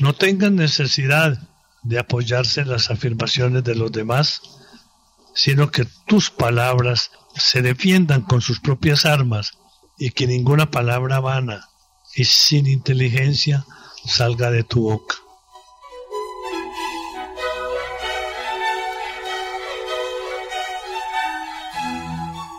no 0.00 0.14
tengan 0.14 0.56
necesidad 0.56 1.38
de 1.82 1.98
apoyarse 1.98 2.62
en 2.62 2.70
las 2.70 2.90
afirmaciones 2.90 3.62
de 3.62 3.76
los 3.76 3.92
demás, 3.92 4.40
sino 5.34 5.70
que 5.70 5.86
tus 6.06 6.30
palabras 6.30 7.12
se 7.36 7.62
defiendan 7.62 8.22
con 8.22 8.40
sus 8.40 8.58
propias 8.58 9.04
armas 9.04 9.52
y 9.96 10.10
que 10.10 10.26
ninguna 10.26 10.70
palabra 10.70 11.20
vana 11.20 11.67
y 12.18 12.24
sin 12.24 12.66
inteligencia 12.66 13.64
salga 14.04 14.50
de 14.50 14.64
tu 14.64 14.82
boca. 14.82 15.14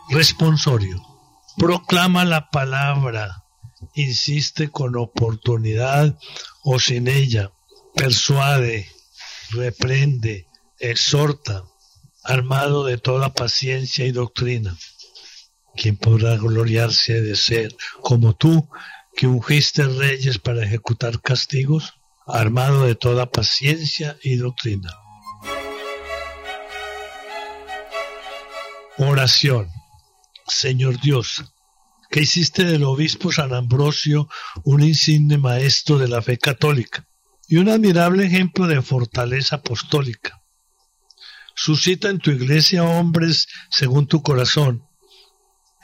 Responsorio. 0.09 1.05
Proclama 1.57 2.23
la 2.23 2.49
palabra, 2.49 3.43
insiste 3.95 4.71
con 4.71 4.95
oportunidad 4.95 6.17
o 6.63 6.79
sin 6.79 7.09
ella, 7.09 7.51
persuade, 7.95 8.87
reprende, 9.49 10.47
exhorta, 10.79 11.65
armado 12.23 12.85
de 12.85 12.97
toda 12.97 13.33
paciencia 13.33 14.05
y 14.05 14.13
doctrina. 14.13 14.77
¿Quién 15.75 15.97
podrá 15.97 16.37
gloriarse 16.37 17.21
de 17.21 17.35
ser 17.35 17.75
como 18.01 18.35
tú, 18.35 18.69
que 19.19 19.27
ungiste 19.27 19.83
reyes 19.83 20.39
para 20.39 20.63
ejecutar 20.63 21.19
castigos, 21.19 21.93
armado 22.25 22.85
de 22.85 22.95
toda 22.95 23.29
paciencia 23.29 24.17
y 24.23 24.37
doctrina? 24.37 24.95
Oración. 28.97 29.67
Señor 30.47 31.01
Dios, 31.01 31.43
que 32.09 32.21
hiciste 32.21 32.63
del 32.63 32.85
obispo 32.85 33.29
San 33.29 33.53
Ambrosio 33.53 34.29
un 34.63 34.83
insigne 34.83 35.37
maestro 35.37 35.97
de 35.97 36.07
la 36.07 36.21
fe 36.21 36.37
católica 36.37 37.05
y 37.45 37.57
un 37.57 37.67
admirable 37.67 38.25
ejemplo 38.25 38.67
de 38.67 38.81
fortaleza 38.81 39.57
apostólica. 39.57 40.41
Suscita 41.55 42.07
en 42.07 42.19
tu 42.19 42.31
iglesia 42.31 42.85
hombres 42.85 43.49
según 43.69 44.07
tu 44.07 44.23
corazón, 44.23 44.88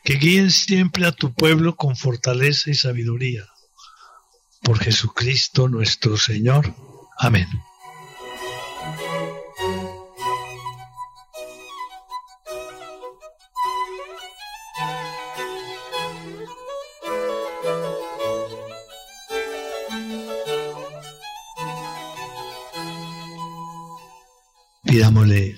que 0.05 0.17
guíen 0.17 0.51
siempre 0.51 1.07
a 1.07 1.11
tu 1.11 1.33
pueblo 1.33 1.75
con 1.75 1.95
fortaleza 1.95 2.69
y 2.69 2.75
sabiduría. 2.75 3.43
Por 4.61 4.77
Jesucristo 4.77 5.67
nuestro 5.67 6.15
Señor. 6.15 6.75
Amén. 7.17 7.47
Pidámosle 24.83 25.57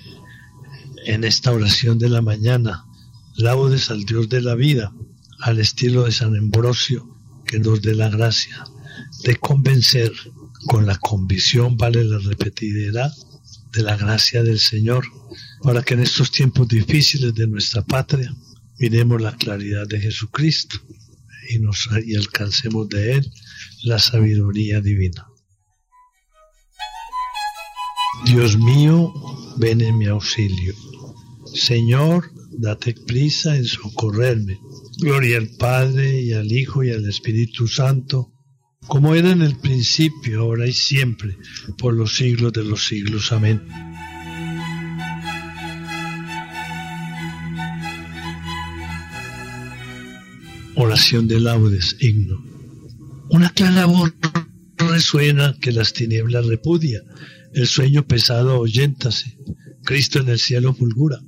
en 1.04 1.24
esta 1.24 1.52
oración 1.52 1.98
de 1.98 2.08
la 2.08 2.22
mañana 2.22 2.87
laudes 3.38 3.90
al 3.90 4.04
Dios 4.04 4.28
de 4.28 4.42
la 4.42 4.54
vida, 4.54 4.92
al 5.40 5.60
estilo 5.60 6.04
de 6.04 6.12
San 6.12 6.36
Ambrosio, 6.36 7.08
que 7.46 7.60
nos 7.60 7.80
dé 7.80 7.94
la 7.94 8.08
gracia 8.08 8.64
de 9.22 9.36
convencer 9.36 10.12
con 10.66 10.86
la 10.86 10.98
convicción, 10.98 11.76
vale 11.76 12.04
la 12.04 12.18
repetidera, 12.18 13.12
de 13.72 13.82
la 13.82 13.96
gracia 13.96 14.42
del 14.42 14.58
Señor, 14.58 15.06
para 15.62 15.82
que 15.82 15.94
en 15.94 16.00
estos 16.00 16.32
tiempos 16.32 16.66
difíciles 16.66 17.32
de 17.34 17.46
nuestra 17.46 17.82
patria 17.82 18.34
miremos 18.78 19.22
la 19.22 19.36
claridad 19.36 19.86
de 19.86 20.00
Jesucristo 20.00 20.80
y, 21.48 21.60
y 22.10 22.16
alcancemos 22.16 22.88
de 22.88 23.12
Él 23.14 23.32
la 23.84 24.00
sabiduría 24.00 24.80
divina. 24.80 25.28
Dios 28.24 28.58
mío, 28.58 29.14
ven 29.58 29.80
en 29.80 29.96
mi 29.96 30.06
auxilio. 30.06 30.74
Señor, 31.54 32.32
date 32.50 32.94
prisa 33.06 33.56
en 33.56 33.64
socorrerme. 33.64 34.58
Gloria 34.98 35.38
al 35.38 35.50
Padre 35.58 36.22
y 36.22 36.32
al 36.32 36.50
Hijo 36.50 36.82
y 36.84 36.90
al 36.90 37.08
Espíritu 37.08 37.68
Santo, 37.68 38.32
como 38.86 39.14
era 39.14 39.30
en 39.30 39.42
el 39.42 39.56
principio, 39.56 40.40
ahora 40.40 40.66
y 40.66 40.72
siempre, 40.72 41.36
por 41.76 41.94
los 41.94 42.16
siglos 42.16 42.52
de 42.52 42.64
los 42.64 42.86
siglos. 42.86 43.32
Amén. 43.32 43.62
Oración 50.74 51.26
de 51.26 51.40
laudes, 51.40 51.96
himno. 52.00 52.42
Una 53.30 53.50
clara 53.50 53.84
voz 53.86 54.12
resuena 54.78 55.56
que 55.60 55.72
las 55.72 55.92
tinieblas 55.92 56.46
repudia, 56.46 57.02
el 57.52 57.66
sueño 57.66 58.06
pesado 58.06 58.52
ahuyéntase, 58.52 59.36
Cristo 59.84 60.20
en 60.20 60.28
el 60.28 60.38
cielo 60.38 60.74
fulgura. 60.74 61.18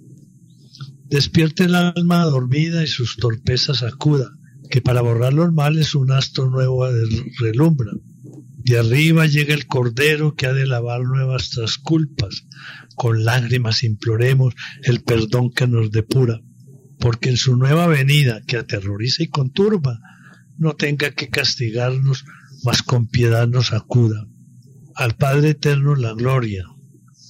Despierte 1.11 1.65
el 1.65 1.75
alma 1.75 2.25
dormida 2.25 2.85
y 2.85 2.87
sus 2.87 3.17
torpezas 3.17 3.79
sacuda, 3.79 4.31
que 4.71 4.81
para 4.81 5.01
borrar 5.01 5.33
los 5.33 5.53
males 5.53 5.97
un 5.97 6.13
astro 6.13 6.49
nuevo 6.49 6.87
relumbra. 7.41 7.91
De 8.59 8.79
arriba 8.79 9.27
llega 9.27 9.53
el 9.53 9.67
Cordero 9.67 10.37
que 10.37 10.47
ha 10.47 10.53
de 10.53 10.69
lavar 10.69 11.01
nuestras 11.03 11.79
culpas. 11.79 12.47
Con 12.95 13.25
lágrimas 13.25 13.83
imploremos 13.83 14.55
el 14.85 15.03
perdón 15.03 15.51
que 15.51 15.67
nos 15.67 15.91
depura, 15.91 16.43
porque 17.01 17.31
en 17.31 17.37
su 17.37 17.57
nueva 17.57 17.89
venida 17.89 18.43
que 18.47 18.59
aterroriza 18.59 19.25
y 19.25 19.29
conturba, 19.29 19.99
no 20.59 20.77
tenga 20.77 21.11
que 21.11 21.29
castigarnos, 21.29 22.25
mas 22.63 22.85
con 22.85 23.09
piedad 23.09 23.49
nos 23.49 23.73
acuda. 23.73 24.29
Al 24.95 25.17
Padre 25.17 25.51
Eterno 25.51 25.97
la 25.97 26.13
gloria, 26.13 26.67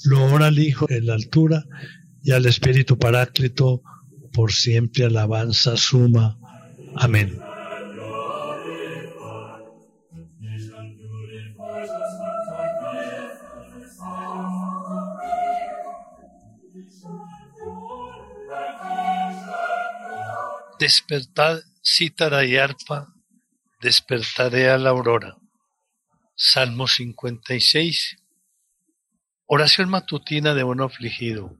lo 0.04 0.22
ora 0.26 0.48
al 0.48 0.58
Hijo 0.58 0.84
en 0.90 1.06
la 1.06 1.14
altura 1.14 1.64
y 2.22 2.32
al 2.32 2.46
Espíritu 2.46 2.98
Paráclito 2.98 3.82
por 4.32 4.52
siempre 4.52 5.04
alabanza 5.04 5.76
suma. 5.76 6.38
Amén. 6.96 7.38
Despertad 20.78 21.60
cítara 21.82 22.44
y 22.46 22.56
arpa, 22.56 23.14
despertaré 23.82 24.70
a 24.70 24.78
la 24.78 24.90
aurora. 24.90 25.36
Salmo 26.34 26.86
56. 26.86 28.16
Oración 29.44 29.90
matutina 29.90 30.54
de 30.54 30.64
un 30.64 30.80
afligido. 30.80 31.59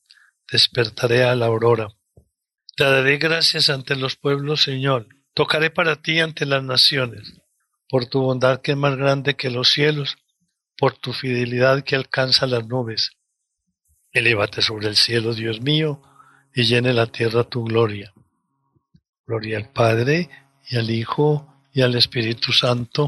Despertaré 0.51 1.23
a 1.23 1.33
la 1.33 1.45
aurora. 1.45 1.87
Te 2.75 2.83
daré 2.83 3.17
gracias 3.17 3.69
ante 3.69 3.95
los 3.95 4.17
pueblos, 4.17 4.61
Señor. 4.61 5.07
Tocaré 5.33 5.69
para 5.69 6.01
ti 6.01 6.19
ante 6.19 6.45
las 6.45 6.61
naciones, 6.61 7.41
por 7.87 8.07
tu 8.07 8.21
bondad 8.21 8.61
que 8.61 8.71
es 8.71 8.77
más 8.77 8.97
grande 8.97 9.35
que 9.35 9.49
los 9.49 9.71
cielos, 9.71 10.17
por 10.77 10.97
tu 10.97 11.13
fidelidad 11.13 11.85
que 11.85 11.95
alcanza 11.95 12.47
las 12.47 12.67
nubes. 12.67 13.11
Elévate 14.11 14.61
sobre 14.61 14.89
el 14.89 14.97
cielo, 14.97 15.33
Dios 15.33 15.61
mío, 15.61 16.01
y 16.53 16.63
llene 16.63 16.91
la 16.91 17.07
tierra 17.07 17.45
tu 17.45 17.63
gloria. 17.63 18.13
Gloria 19.25 19.57
al 19.57 19.69
Padre, 19.69 20.29
y 20.69 20.75
al 20.75 20.89
Hijo, 20.89 21.47
y 21.71 21.81
al 21.81 21.95
Espíritu 21.95 22.51
Santo, 22.51 23.07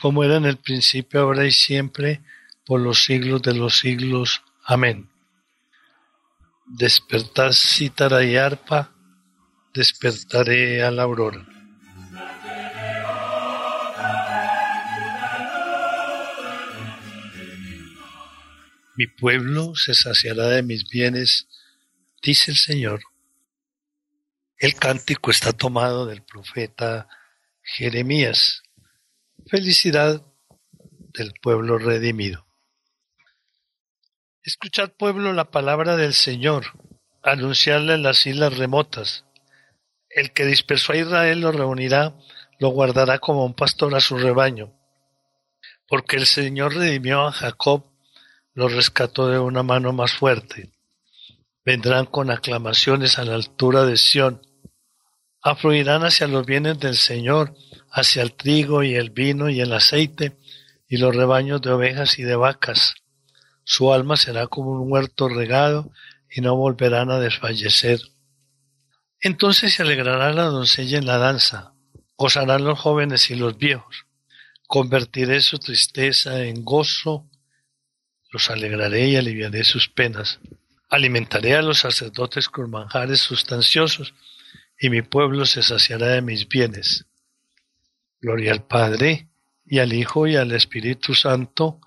como 0.00 0.24
era 0.24 0.36
en 0.36 0.46
el 0.46 0.56
principio, 0.56 1.20
ahora 1.20 1.44
y 1.44 1.52
siempre, 1.52 2.22
por 2.64 2.80
los 2.80 3.04
siglos 3.04 3.42
de 3.42 3.54
los 3.54 3.76
siglos. 3.76 4.42
Amén. 4.64 5.10
Despertad 6.70 7.52
cítara 7.52 8.24
y 8.24 8.36
arpa, 8.36 8.94
despertaré 9.72 10.82
a 10.82 10.90
la 10.90 11.04
aurora. 11.04 11.46
Mi 18.96 19.06
pueblo 19.06 19.74
se 19.76 19.94
saciará 19.94 20.48
de 20.48 20.64
mis 20.64 20.88
bienes, 20.88 21.46
dice 22.20 22.50
el 22.50 22.56
Señor. 22.56 23.00
El 24.58 24.74
cántico 24.74 25.30
está 25.30 25.52
tomado 25.52 26.04
del 26.04 26.22
profeta 26.22 27.08
Jeremías. 27.62 28.62
Felicidad 29.46 30.26
del 31.14 31.32
pueblo 31.40 31.78
redimido. 31.78 32.47
Escuchad 34.44 34.90
pueblo 34.90 35.32
la 35.32 35.50
palabra 35.50 35.96
del 35.96 36.14
Señor, 36.14 36.64
anunciarla 37.22 37.94
en 37.94 38.02
las 38.02 38.26
islas 38.26 38.56
remotas. 38.56 39.24
El 40.08 40.32
que 40.32 40.46
dispersó 40.46 40.92
a 40.92 40.96
Israel 40.96 41.40
lo 41.40 41.52
reunirá, 41.52 42.14
lo 42.58 42.68
guardará 42.68 43.18
como 43.18 43.44
un 43.44 43.54
pastor 43.54 43.94
a 43.94 44.00
su 44.00 44.16
rebaño. 44.16 44.72
Porque 45.86 46.16
el 46.16 46.26
Señor 46.26 46.74
redimió 46.74 47.26
a 47.26 47.32
Jacob 47.32 47.84
lo 48.58 48.68
rescató 48.68 49.28
de 49.28 49.38
una 49.38 49.62
mano 49.62 49.92
más 49.92 50.12
fuerte. 50.12 50.72
Vendrán 51.64 52.06
con 52.06 52.28
aclamaciones 52.28 53.16
a 53.16 53.24
la 53.24 53.36
altura 53.36 53.84
de 53.84 53.96
Sión. 53.96 54.42
Afluirán 55.42 56.02
hacia 56.04 56.26
los 56.26 56.44
bienes 56.44 56.80
del 56.80 56.96
Señor, 56.96 57.54
hacia 57.92 58.20
el 58.20 58.32
trigo 58.32 58.82
y 58.82 58.96
el 58.96 59.10
vino 59.10 59.48
y 59.48 59.60
el 59.60 59.72
aceite 59.72 60.38
y 60.88 60.96
los 60.96 61.14
rebaños 61.14 61.60
de 61.62 61.70
ovejas 61.70 62.18
y 62.18 62.24
de 62.24 62.34
vacas. 62.34 62.94
Su 63.70 63.92
alma 63.92 64.16
será 64.16 64.46
como 64.46 64.70
un 64.72 64.90
huerto 64.90 65.28
regado 65.28 65.92
y 66.30 66.40
no 66.40 66.56
volverán 66.56 67.10
a 67.10 67.20
desfallecer. 67.20 68.00
Entonces 69.20 69.74
se 69.74 69.82
alegrará 69.82 70.32
la 70.32 70.44
doncella 70.44 70.96
en 70.96 71.04
la 71.04 71.18
danza, 71.18 71.74
gozarán 72.16 72.64
los 72.64 72.78
jóvenes 72.78 73.30
y 73.30 73.34
los 73.34 73.58
viejos. 73.58 74.06
Convertiré 74.66 75.42
su 75.42 75.58
tristeza 75.58 76.44
en 76.44 76.64
gozo 76.64 77.28
los 78.30 78.50
alegraré 78.50 79.08
y 79.08 79.16
aliviaré 79.16 79.64
sus 79.64 79.88
penas. 79.88 80.38
Alimentaré 80.88 81.54
a 81.54 81.62
los 81.62 81.80
sacerdotes 81.80 82.48
con 82.48 82.70
manjares 82.70 83.20
sustanciosos, 83.20 84.14
y 84.80 84.88
mi 84.88 85.02
pueblo 85.02 85.44
se 85.44 85.62
saciará 85.62 86.08
de 86.08 86.22
mis 86.22 86.48
bienes. 86.48 87.04
Gloria 88.20 88.52
al 88.52 88.66
Padre, 88.66 89.28
y 89.66 89.80
al 89.80 89.92
Hijo, 89.92 90.26
y 90.26 90.36
al 90.36 90.52
Espíritu 90.52 91.14
Santo, 91.14 91.80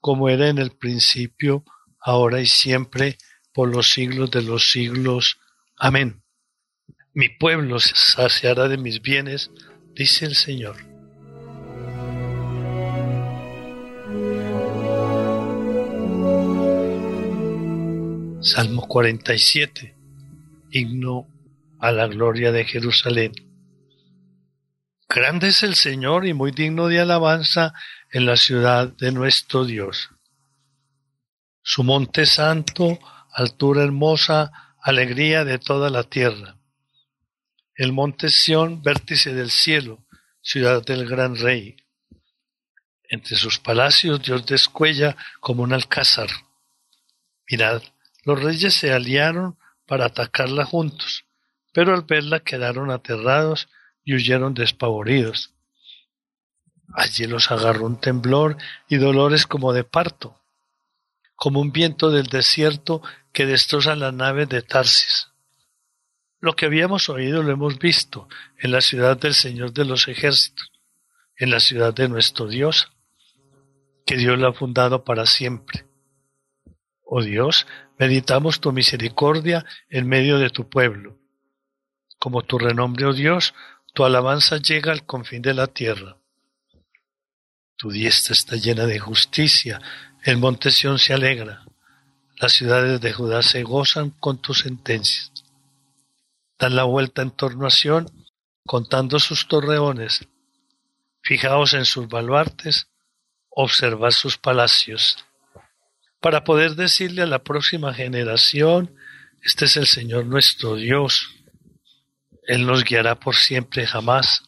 como 0.00 0.28
era 0.28 0.48
en 0.48 0.58
el 0.58 0.70
principio, 0.70 1.64
ahora 2.00 2.40
y 2.40 2.46
siempre, 2.46 3.18
por 3.52 3.68
los 3.74 3.90
siglos 3.90 4.30
de 4.30 4.42
los 4.42 4.70
siglos. 4.70 5.38
Amén. 5.76 6.22
Mi 7.12 7.28
pueblo 7.28 7.80
se 7.80 7.94
saciará 7.94 8.68
de 8.68 8.78
mis 8.78 9.02
bienes, 9.02 9.50
dice 9.94 10.26
el 10.26 10.34
Señor. 10.34 10.76
Salmo 18.40 18.86
47. 18.86 19.96
Himno 20.70 21.26
a 21.80 21.90
la 21.92 22.06
gloria 22.06 22.52
de 22.52 22.64
Jerusalén. 22.64 23.32
Grande 25.08 25.48
es 25.48 25.62
el 25.62 25.74
Señor 25.74 26.26
y 26.26 26.34
muy 26.34 26.52
digno 26.52 26.86
de 26.86 27.00
alabanza 27.00 27.72
en 28.10 28.26
la 28.26 28.36
ciudad 28.36 28.88
de 28.88 29.12
nuestro 29.12 29.64
Dios. 29.64 30.10
Su 31.62 31.84
monte 31.84 32.24
santo, 32.24 32.98
altura 33.32 33.84
hermosa, 33.84 34.76
alegría 34.80 35.44
de 35.44 35.58
toda 35.58 35.90
la 35.90 36.04
tierra. 36.04 36.56
El 37.74 37.92
monte 37.92 38.30
Sión, 38.30 38.82
vértice 38.82 39.34
del 39.34 39.50
cielo, 39.50 40.04
ciudad 40.40 40.82
del 40.84 41.06
gran 41.06 41.36
rey. 41.36 41.76
Entre 43.04 43.36
sus 43.36 43.58
palacios 43.58 44.22
Dios 44.22 44.46
descuella 44.46 45.16
como 45.40 45.62
un 45.62 45.72
alcázar. 45.72 46.28
Mirad, 47.50 47.82
los 48.24 48.42
reyes 48.42 48.74
se 48.74 48.92
aliaron 48.92 49.58
para 49.86 50.06
atacarla 50.06 50.64
juntos, 50.64 51.24
pero 51.72 51.94
al 51.94 52.02
verla 52.02 52.40
quedaron 52.40 52.90
aterrados 52.90 53.68
y 54.04 54.14
huyeron 54.14 54.54
despavoridos. 54.54 55.54
Allí 56.94 57.26
los 57.26 57.50
agarró 57.50 57.86
un 57.86 58.00
temblor 58.00 58.56
y 58.88 58.96
dolores 58.96 59.46
como 59.46 59.72
de 59.72 59.84
parto 59.84 60.38
como 61.38 61.60
un 61.60 61.70
viento 61.70 62.10
del 62.10 62.26
desierto 62.26 63.00
que 63.32 63.46
destroza 63.46 63.94
las 63.94 64.12
naves 64.12 64.48
de 64.48 64.60
Tarsis. 64.60 65.28
Lo 66.40 66.56
que 66.56 66.66
habíamos 66.66 67.08
oído 67.08 67.44
lo 67.44 67.52
hemos 67.52 67.78
visto 67.78 68.28
en 68.58 68.72
la 68.72 68.80
ciudad 68.80 69.16
del 69.16 69.34
Señor 69.34 69.72
de 69.72 69.84
los 69.84 70.08
ejércitos, 70.08 70.72
en 71.36 71.52
la 71.52 71.60
ciudad 71.60 71.94
de 71.94 72.08
nuestro 72.08 72.48
Dios, 72.48 72.90
que 74.04 74.16
Dios 74.16 74.36
la 74.36 74.48
ha 74.48 74.52
fundado 74.52 75.04
para 75.04 75.26
siempre. 75.26 75.86
Oh 77.04 77.22
Dios, 77.22 77.68
meditamos 78.00 78.58
tu 78.58 78.72
misericordia 78.72 79.64
en 79.90 80.08
medio 80.08 80.38
de 80.38 80.50
tu 80.50 80.68
pueblo. 80.68 81.18
Como 82.18 82.42
tu 82.42 82.58
renombre, 82.58 83.06
oh 83.06 83.12
Dios, 83.12 83.54
tu 83.94 84.04
alabanza 84.04 84.56
llega 84.56 84.90
al 84.90 85.06
confín 85.06 85.42
de 85.42 85.54
la 85.54 85.68
tierra. 85.68 86.17
Tu 87.78 87.92
diestra 87.92 88.32
está 88.32 88.56
llena 88.56 88.86
de 88.86 88.98
justicia, 88.98 89.80
el 90.24 90.36
monte 90.36 90.72
Sión 90.72 90.98
se 90.98 91.14
alegra, 91.14 91.64
las 92.40 92.52
ciudades 92.52 93.00
de 93.00 93.12
Judá 93.12 93.40
se 93.40 93.62
gozan 93.62 94.10
con 94.10 94.42
tus 94.42 94.58
sentencias. 94.58 95.30
Dan 96.58 96.74
la 96.74 96.82
vuelta 96.82 97.22
en 97.22 97.30
torno 97.30 97.68
a 97.68 97.70
Sión, 97.70 98.10
contando 98.66 99.20
sus 99.20 99.46
torreones. 99.46 100.26
Fijaos 101.22 101.72
en 101.74 101.84
sus 101.84 102.08
baluartes, 102.08 102.88
observad 103.48 104.10
sus 104.10 104.38
palacios, 104.38 105.16
para 106.20 106.42
poder 106.42 106.74
decirle 106.74 107.22
a 107.22 107.26
la 107.26 107.44
próxima 107.44 107.94
generación, 107.94 108.92
este 109.40 109.66
es 109.66 109.76
el 109.76 109.86
Señor 109.86 110.26
nuestro 110.26 110.74
Dios. 110.74 111.30
Él 112.42 112.66
nos 112.66 112.82
guiará 112.82 113.20
por 113.20 113.36
siempre 113.36 113.86
jamás. 113.86 114.42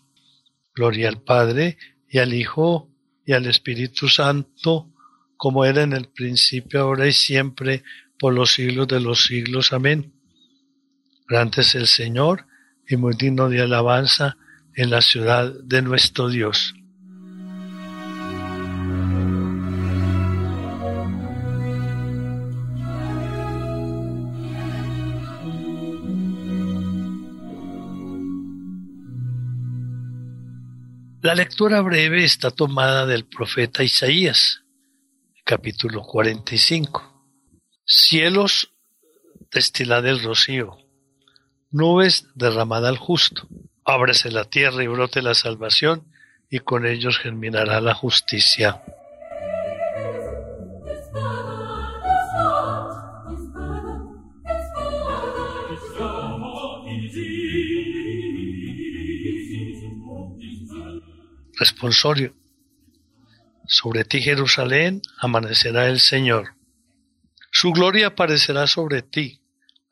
Gloria 0.75 1.09
al 1.09 1.23
Padre 1.23 1.79
y 2.09 2.19
al 2.19 2.35
Hijo 2.35 2.90
y 3.31 3.33
al 3.33 3.47
Espíritu 3.47 4.09
Santo, 4.09 4.89
como 5.37 5.65
era 5.65 5.83
en 5.83 5.93
el 5.93 6.09
principio, 6.09 6.81
ahora 6.81 7.07
y 7.07 7.13
siempre, 7.13 7.85
por 8.19 8.35
los 8.35 8.55
siglos 8.55 8.89
de 8.89 8.99
los 8.99 9.23
siglos. 9.23 9.73
Amén. 9.73 10.13
Grande 11.29 11.63
es 11.63 11.77
el 11.77 11.87
Señor 11.87 12.47
y 12.89 12.97
muy 12.97 13.15
digno 13.15 13.49
de 13.49 13.61
alabanza 13.61 14.37
en 14.75 14.91
la 14.91 15.01
ciudad 15.01 15.55
de 15.63 15.81
nuestro 15.81 16.29
Dios. 16.29 16.75
La 31.23 31.35
lectura 31.35 31.83
breve 31.83 32.25
está 32.25 32.51
tomada 32.51 33.05
del 33.05 33.27
profeta 33.27 33.83
Isaías, 33.83 34.63
capítulo 35.45 36.01
45. 36.01 37.27
Cielos, 37.85 38.73
destilad 39.53 40.07
el 40.07 40.23
rocío, 40.23 40.79
nubes, 41.71 42.25
derramada 42.35 42.89
al 42.89 42.97
justo. 42.97 43.47
Ábrese 43.85 44.31
la 44.31 44.45
tierra 44.45 44.83
y 44.83 44.87
brote 44.87 45.21
la 45.21 45.35
salvación, 45.35 46.11
y 46.49 46.61
con 46.61 46.87
ellos 46.87 47.19
germinará 47.19 47.83
la 47.83 47.93
justicia. 47.93 48.83
Responsorio. 61.61 62.35
Sobre 63.67 64.05
ti, 64.05 64.23
Jerusalén, 64.23 65.03
amanecerá 65.19 65.89
el 65.89 66.01
Señor. 66.01 66.55
Su 67.53 67.73
gloria 67.73 68.07
aparecerá 68.09 68.67
sobre 68.67 69.03
ti, 69.03 69.43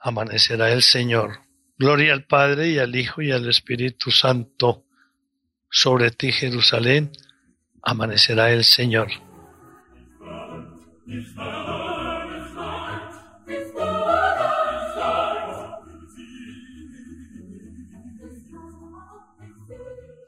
amanecerá 0.00 0.72
el 0.72 0.82
Señor. 0.82 1.40
Gloria 1.76 2.14
al 2.14 2.24
Padre 2.24 2.70
y 2.70 2.78
al 2.78 2.96
Hijo 2.96 3.20
y 3.20 3.32
al 3.32 3.46
Espíritu 3.50 4.10
Santo. 4.10 4.86
Sobre 5.70 6.10
ti, 6.10 6.32
Jerusalén, 6.32 7.12
amanecerá 7.82 8.50
el 8.50 8.64
Señor. 8.64 9.08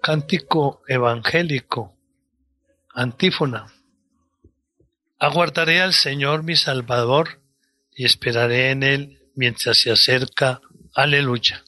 Cántico 0.02 0.80
evangélico 0.88 1.94
Antífona. 2.94 3.66
Aguardaré 5.18 5.82
al 5.82 5.92
Señor 5.92 6.42
mi 6.42 6.56
Salvador 6.56 7.42
y 7.94 8.06
esperaré 8.06 8.70
en 8.70 8.82
Él 8.82 9.18
mientras 9.34 9.78
se 9.78 9.90
acerca. 9.90 10.62
Aleluya. 10.94 11.62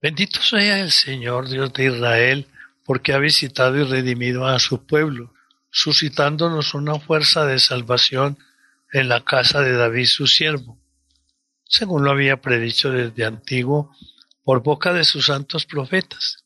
Bendito 0.00 0.40
sea 0.40 0.78
el 0.78 0.92
Señor 0.92 1.48
Dios 1.48 1.72
de 1.72 1.86
Israel, 1.86 2.46
porque 2.84 3.12
ha 3.12 3.18
visitado 3.18 3.76
y 3.78 3.82
redimido 3.82 4.46
a 4.46 4.60
su 4.60 4.86
pueblo, 4.86 5.34
suscitándonos 5.70 6.72
una 6.74 7.00
fuerza 7.00 7.46
de 7.46 7.58
salvación 7.58 8.38
en 8.92 9.08
la 9.08 9.24
casa 9.24 9.60
de 9.60 9.72
David 9.72 10.06
su 10.06 10.28
siervo, 10.28 10.78
según 11.64 12.04
lo 12.04 12.12
había 12.12 12.40
predicho 12.40 12.92
desde 12.92 13.24
antiguo 13.24 13.90
por 14.44 14.62
boca 14.62 14.92
de 14.92 15.02
sus 15.02 15.26
santos 15.26 15.66
profetas. 15.66 16.45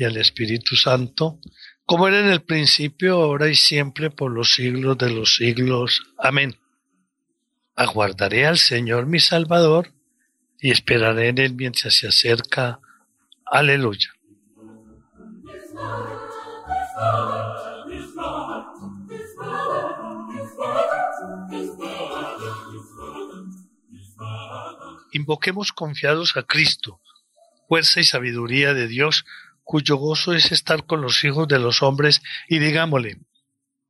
y 0.00 0.04
al 0.04 0.16
Espíritu 0.16 0.76
Santo, 0.76 1.38
como 1.84 2.08
era 2.08 2.20
en 2.20 2.28
el 2.28 2.40
principio, 2.40 3.20
ahora 3.20 3.48
y 3.48 3.54
siempre, 3.54 4.08
por 4.10 4.32
los 4.32 4.54
siglos 4.54 4.96
de 4.96 5.10
los 5.10 5.34
siglos. 5.34 6.02
Amén. 6.16 6.56
Aguardaré 7.76 8.46
al 8.46 8.56
Señor 8.56 9.04
mi 9.04 9.20
Salvador 9.20 9.92
y 10.58 10.70
esperaré 10.70 11.28
en 11.28 11.38
Él 11.38 11.54
mientras 11.54 11.92
se 11.92 12.08
acerca. 12.08 12.80
Aleluya. 13.44 14.08
Invoquemos 25.12 25.72
confiados 25.72 26.38
a 26.38 26.44
Cristo, 26.44 27.02
fuerza 27.68 28.00
y 28.00 28.04
sabiduría 28.04 28.72
de 28.72 28.88
Dios, 28.88 29.26
cuyo 29.70 29.94
gozo 29.94 30.32
es 30.32 30.50
estar 30.50 30.84
con 30.84 31.00
los 31.00 31.22
hijos 31.22 31.46
de 31.46 31.60
los 31.60 31.80
hombres, 31.84 32.22
y 32.48 32.58
digámosle, 32.58 33.20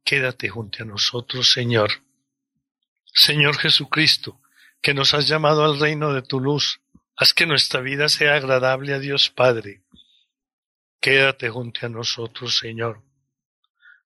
quédate 0.04 0.50
junto 0.50 0.82
a 0.82 0.86
nosotros, 0.86 1.50
Señor. 1.50 1.90
Señor 3.14 3.56
Jesucristo, 3.56 4.42
que 4.82 4.92
nos 4.92 5.14
has 5.14 5.26
llamado 5.26 5.64
al 5.64 5.80
reino 5.80 6.12
de 6.12 6.20
tu 6.20 6.38
luz, 6.38 6.82
haz 7.16 7.32
que 7.32 7.46
nuestra 7.46 7.80
vida 7.80 8.10
sea 8.10 8.34
agradable 8.34 8.92
a 8.92 8.98
Dios 8.98 9.30
Padre. 9.30 9.80
Quédate 11.00 11.48
junto 11.48 11.86
a 11.86 11.88
nosotros, 11.88 12.58
Señor. 12.58 13.00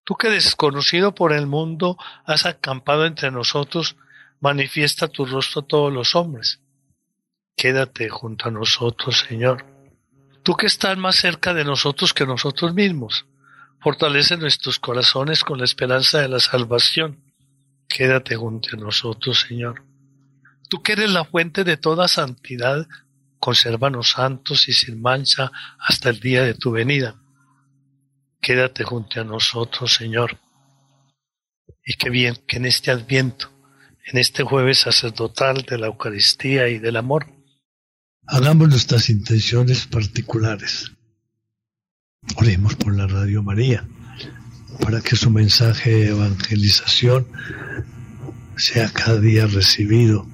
Tú 0.05 0.15
que 0.15 0.29
desconocido 0.29 1.13
por 1.13 1.33
el 1.33 1.45
mundo 1.45 1.97
has 2.23 2.45
acampado 2.45 3.05
entre 3.05 3.31
nosotros, 3.31 3.97
manifiesta 4.39 5.09
tu 5.09 5.25
rostro 5.25 5.63
a 5.63 5.67
todos 5.67 5.91
los 5.91 6.15
hombres 6.15 6.61
quédate 7.55 8.09
junto 8.09 8.49
a 8.49 8.51
nosotros, 8.51 9.25
Señor. 9.27 9.74
Tú 10.45 10.55
que 10.55 10.67
estás 10.67 10.95
más 10.95 11.15
cerca 11.15 11.55
de 11.55 11.65
nosotros 11.65 12.13
que 12.13 12.27
nosotros 12.27 12.71
mismos, 12.75 13.25
fortalece 13.79 14.37
nuestros 14.37 14.77
corazones 14.77 15.43
con 15.43 15.57
la 15.57 15.65
esperanza 15.65 16.21
de 16.21 16.29
la 16.29 16.39
salvación. 16.39 17.19
Quédate 17.89 18.35
junto 18.35 18.69
a 18.73 18.79
nosotros, 18.79 19.39
Señor. 19.49 19.83
Tú 20.69 20.83
que 20.83 20.91
eres 20.91 21.09
la 21.09 21.25
fuente 21.25 21.63
de 21.63 21.77
toda 21.77 22.07
santidad, 22.07 22.85
consérvanos 23.39 24.11
santos 24.11 24.69
y 24.69 24.73
sin 24.73 25.01
mancha 25.01 25.51
hasta 25.79 26.11
el 26.11 26.19
día 26.19 26.43
de 26.43 26.53
tu 26.53 26.69
venida. 26.69 27.15
Quédate 28.39 28.83
junto 28.83 29.21
a 29.21 29.23
nosotros, 29.23 29.95
Señor. 29.95 30.37
Y 31.83 31.95
qué 31.95 32.11
bien 32.11 32.35
que 32.47 32.57
en 32.57 32.65
este 32.65 32.91
adviento, 32.91 33.49
en 34.05 34.19
este 34.19 34.43
jueves 34.43 34.77
sacerdotal 34.77 35.63
de 35.63 35.79
la 35.79 35.87
Eucaristía 35.87 36.67
y 36.67 36.77
del 36.77 36.97
amor, 36.97 37.34
Hagamos 38.27 38.69
nuestras 38.69 39.11
intenciones 39.11 39.85
particulares. 39.85 40.91
Oremos 42.37 42.73
por 42.73 42.95
la 42.95 43.05
Radio 43.05 43.43
María, 43.43 43.87
para 44.81 44.99
que 45.01 45.15
su 45.15 45.29
mensaje 45.29 45.91
de 45.91 46.07
evangelización 46.07 47.27
sea 48.57 48.89
cada 48.91 49.19
día 49.19 49.45
recibido 49.45 50.27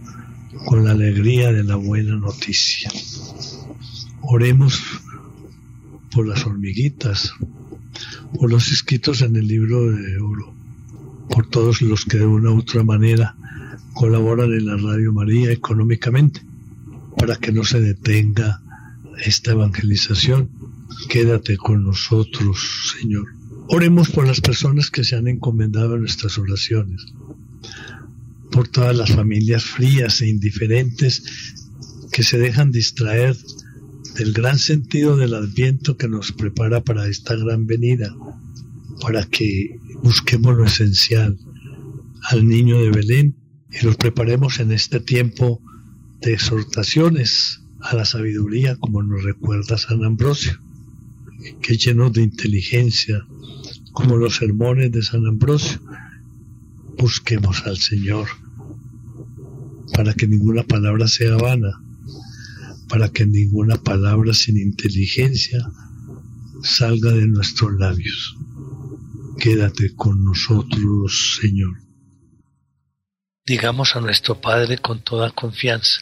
con 0.67 0.85
la 0.85 0.91
alegría 0.91 1.51
de 1.51 1.65
la 1.65 1.75
buena 1.75 2.15
noticia. 2.15 2.89
Oremos 4.21 4.81
por 6.11 6.25
las 6.25 6.45
hormiguitas, 6.45 7.33
por 8.39 8.49
los 8.49 8.71
escritos 8.71 9.21
en 9.21 9.35
el 9.35 9.47
libro 9.47 9.91
de 9.91 10.17
oro, 10.17 10.53
por 11.29 11.49
todos 11.49 11.81
los 11.81 12.05
que 12.05 12.19
de 12.19 12.25
una 12.25 12.51
u 12.51 12.59
otra 12.59 12.83
manera 12.83 13.35
colaboran 13.93 14.53
en 14.53 14.65
la 14.65 14.77
Radio 14.77 15.11
María 15.11 15.51
económicamente 15.51 16.50
para 17.17 17.35
que 17.35 17.51
no 17.51 17.63
se 17.63 17.79
detenga 17.79 18.61
esta 19.23 19.51
evangelización. 19.51 20.49
Quédate 21.09 21.57
con 21.57 21.83
nosotros, 21.83 22.95
Señor. 22.99 23.27
Oremos 23.67 24.09
por 24.09 24.27
las 24.27 24.41
personas 24.41 24.91
que 24.91 25.03
se 25.03 25.15
han 25.15 25.27
encomendado 25.27 25.95
en 25.95 26.01
nuestras 26.01 26.37
oraciones, 26.37 27.05
por 28.51 28.67
todas 28.67 28.95
las 28.95 29.11
familias 29.11 29.63
frías 29.63 30.21
e 30.21 30.27
indiferentes 30.27 31.23
que 32.11 32.23
se 32.23 32.37
dejan 32.37 32.71
distraer 32.71 33.37
del 34.17 34.33
gran 34.33 34.59
sentido 34.59 35.15
del 35.15 35.33
adviento 35.33 35.95
que 35.95 36.09
nos 36.09 36.33
prepara 36.33 36.83
para 36.83 37.07
esta 37.07 37.35
gran 37.35 37.65
venida, 37.65 38.13
para 39.01 39.23
que 39.23 39.79
busquemos 40.03 40.57
lo 40.57 40.65
esencial 40.65 41.37
al 42.29 42.47
niño 42.47 42.79
de 42.81 42.91
Belén 42.91 43.35
y 43.71 43.85
los 43.85 43.95
preparemos 43.95 44.59
en 44.59 44.71
este 44.71 44.99
tiempo 44.99 45.61
de 46.21 46.33
exhortaciones 46.33 47.61
a 47.81 47.95
la 47.95 48.05
sabiduría, 48.05 48.75
como 48.77 49.01
nos 49.01 49.23
recuerda 49.23 49.77
San 49.77 50.03
Ambrosio, 50.03 50.59
que 51.61 51.77
llenos 51.77 52.13
de 52.13 52.21
inteligencia, 52.21 53.25
como 53.91 54.17
los 54.17 54.35
sermones 54.35 54.91
de 54.91 55.01
San 55.01 55.25
Ambrosio, 55.25 55.81
busquemos 56.97 57.65
al 57.65 57.77
Señor 57.77 58.27
para 59.93 60.13
que 60.13 60.27
ninguna 60.27 60.63
palabra 60.63 61.07
sea 61.07 61.35
vana, 61.35 61.81
para 62.87 63.09
que 63.09 63.25
ninguna 63.25 63.77
palabra 63.77 64.33
sin 64.33 64.57
inteligencia 64.57 65.59
salga 66.61 67.11
de 67.11 67.27
nuestros 67.27 67.73
labios. 67.79 68.37
Quédate 69.39 69.95
con 69.95 70.23
nosotros, 70.23 71.39
Señor. 71.41 71.73
Digamos 73.45 73.95
a 73.95 74.01
nuestro 74.01 74.39
Padre 74.39 74.77
con 74.77 75.01
toda 75.01 75.31
confianza. 75.31 76.01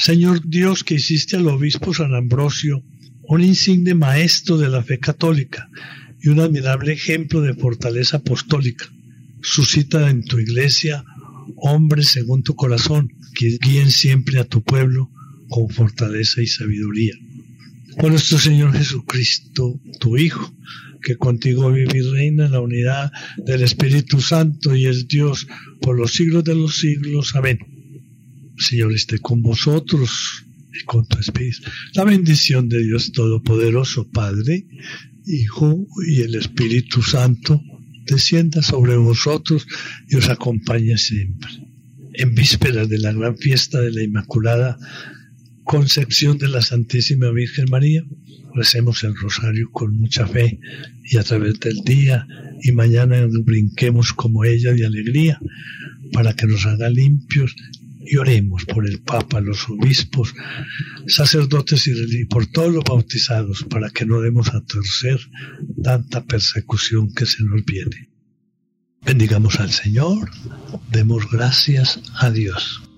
Señor 0.00 0.40
Dios 0.48 0.82
que 0.82 0.94
hiciste 0.94 1.36
al 1.36 1.46
obispo 1.48 1.92
San 1.92 2.14
Ambrosio 2.14 2.82
un 3.24 3.42
insigne 3.42 3.94
maestro 3.94 4.56
de 4.56 4.70
la 4.70 4.82
fe 4.82 4.98
católica 4.98 5.68
y 6.22 6.30
un 6.30 6.40
admirable 6.40 6.94
ejemplo 6.94 7.42
de 7.42 7.52
fortaleza 7.52 8.16
apostólica, 8.16 8.86
suscita 9.42 10.08
en 10.08 10.24
tu 10.24 10.38
iglesia 10.38 11.04
hombres 11.56 12.08
según 12.08 12.42
tu 12.42 12.54
corazón, 12.54 13.12
que 13.34 13.58
guíen 13.60 13.90
siempre 13.90 14.40
a 14.40 14.44
tu 14.44 14.62
pueblo 14.62 15.10
con 15.50 15.68
fortaleza 15.68 16.40
y 16.40 16.46
sabiduría. 16.46 17.12
Por 17.98 18.10
nuestro 18.10 18.38
Señor 18.38 18.72
Jesucristo, 18.72 19.78
tu 19.98 20.16
Hijo, 20.16 20.50
que 21.02 21.16
contigo 21.16 21.70
vive 21.70 21.98
y 21.98 22.10
reina 22.10 22.46
en 22.46 22.52
la 22.52 22.60
unidad 22.60 23.12
del 23.36 23.62
Espíritu 23.64 24.22
Santo 24.22 24.74
y 24.74 24.86
es 24.86 25.08
Dios 25.08 25.46
por 25.82 25.98
los 25.98 26.12
siglos 26.12 26.44
de 26.44 26.54
los 26.54 26.78
siglos. 26.78 27.36
Amén. 27.36 27.79
Señor 28.60 28.92
esté 28.92 29.18
con 29.18 29.40
vosotros 29.42 30.44
y 30.78 30.84
con 30.84 31.06
tu 31.06 31.18
espíritu. 31.18 31.70
La 31.94 32.04
bendición 32.04 32.68
de 32.68 32.82
Dios 32.84 33.10
Todopoderoso, 33.12 34.08
Padre, 34.10 34.66
Hijo 35.26 35.86
y 36.06 36.20
el 36.20 36.34
Espíritu 36.34 37.02
Santo, 37.02 37.62
descienda 38.06 38.62
sobre 38.62 38.96
vosotros 38.96 39.66
y 40.08 40.16
os 40.16 40.28
acompañe 40.28 40.98
siempre. 40.98 41.50
En 42.12 42.34
vísperas 42.34 42.88
de 42.88 42.98
la 42.98 43.12
gran 43.12 43.36
fiesta 43.38 43.80
de 43.80 43.92
la 43.92 44.02
Inmaculada 44.02 44.78
Concepción 45.64 46.36
de 46.38 46.48
la 46.48 46.60
Santísima 46.62 47.30
Virgen 47.30 47.66
María, 47.70 48.04
recemos 48.54 49.04
el 49.04 49.16
rosario 49.16 49.70
con 49.70 49.96
mucha 49.96 50.26
fe 50.26 50.58
y 51.04 51.16
a 51.16 51.22
través 51.22 51.60
del 51.60 51.76
día 51.84 52.26
y 52.62 52.72
mañana 52.72 53.26
brinquemos 53.44 54.12
como 54.12 54.44
ella 54.44 54.72
de 54.72 54.84
alegría 54.84 55.40
para 56.12 56.34
que 56.34 56.46
nos 56.46 56.66
haga 56.66 56.90
limpios 56.90 57.54
y 58.00 58.16
oremos 58.16 58.64
por 58.64 58.86
el 58.86 59.00
Papa, 59.00 59.40
los 59.40 59.68
obispos, 59.68 60.34
sacerdotes 61.06 61.86
y 61.86 62.24
por 62.26 62.46
todos 62.46 62.72
los 62.72 62.84
bautizados 62.84 63.64
para 63.64 63.90
que 63.90 64.06
no 64.06 64.20
demos 64.20 64.48
a 64.54 64.64
torcer 64.64 65.20
tanta 65.82 66.24
persecución 66.24 67.12
que 67.12 67.26
se 67.26 67.42
nos 67.44 67.64
viene. 67.64 68.10
Bendigamos 69.02 69.60
al 69.60 69.70
Señor, 69.70 70.30
demos 70.90 71.30
gracias 71.30 72.00
a 72.18 72.30
Dios. 72.30 72.89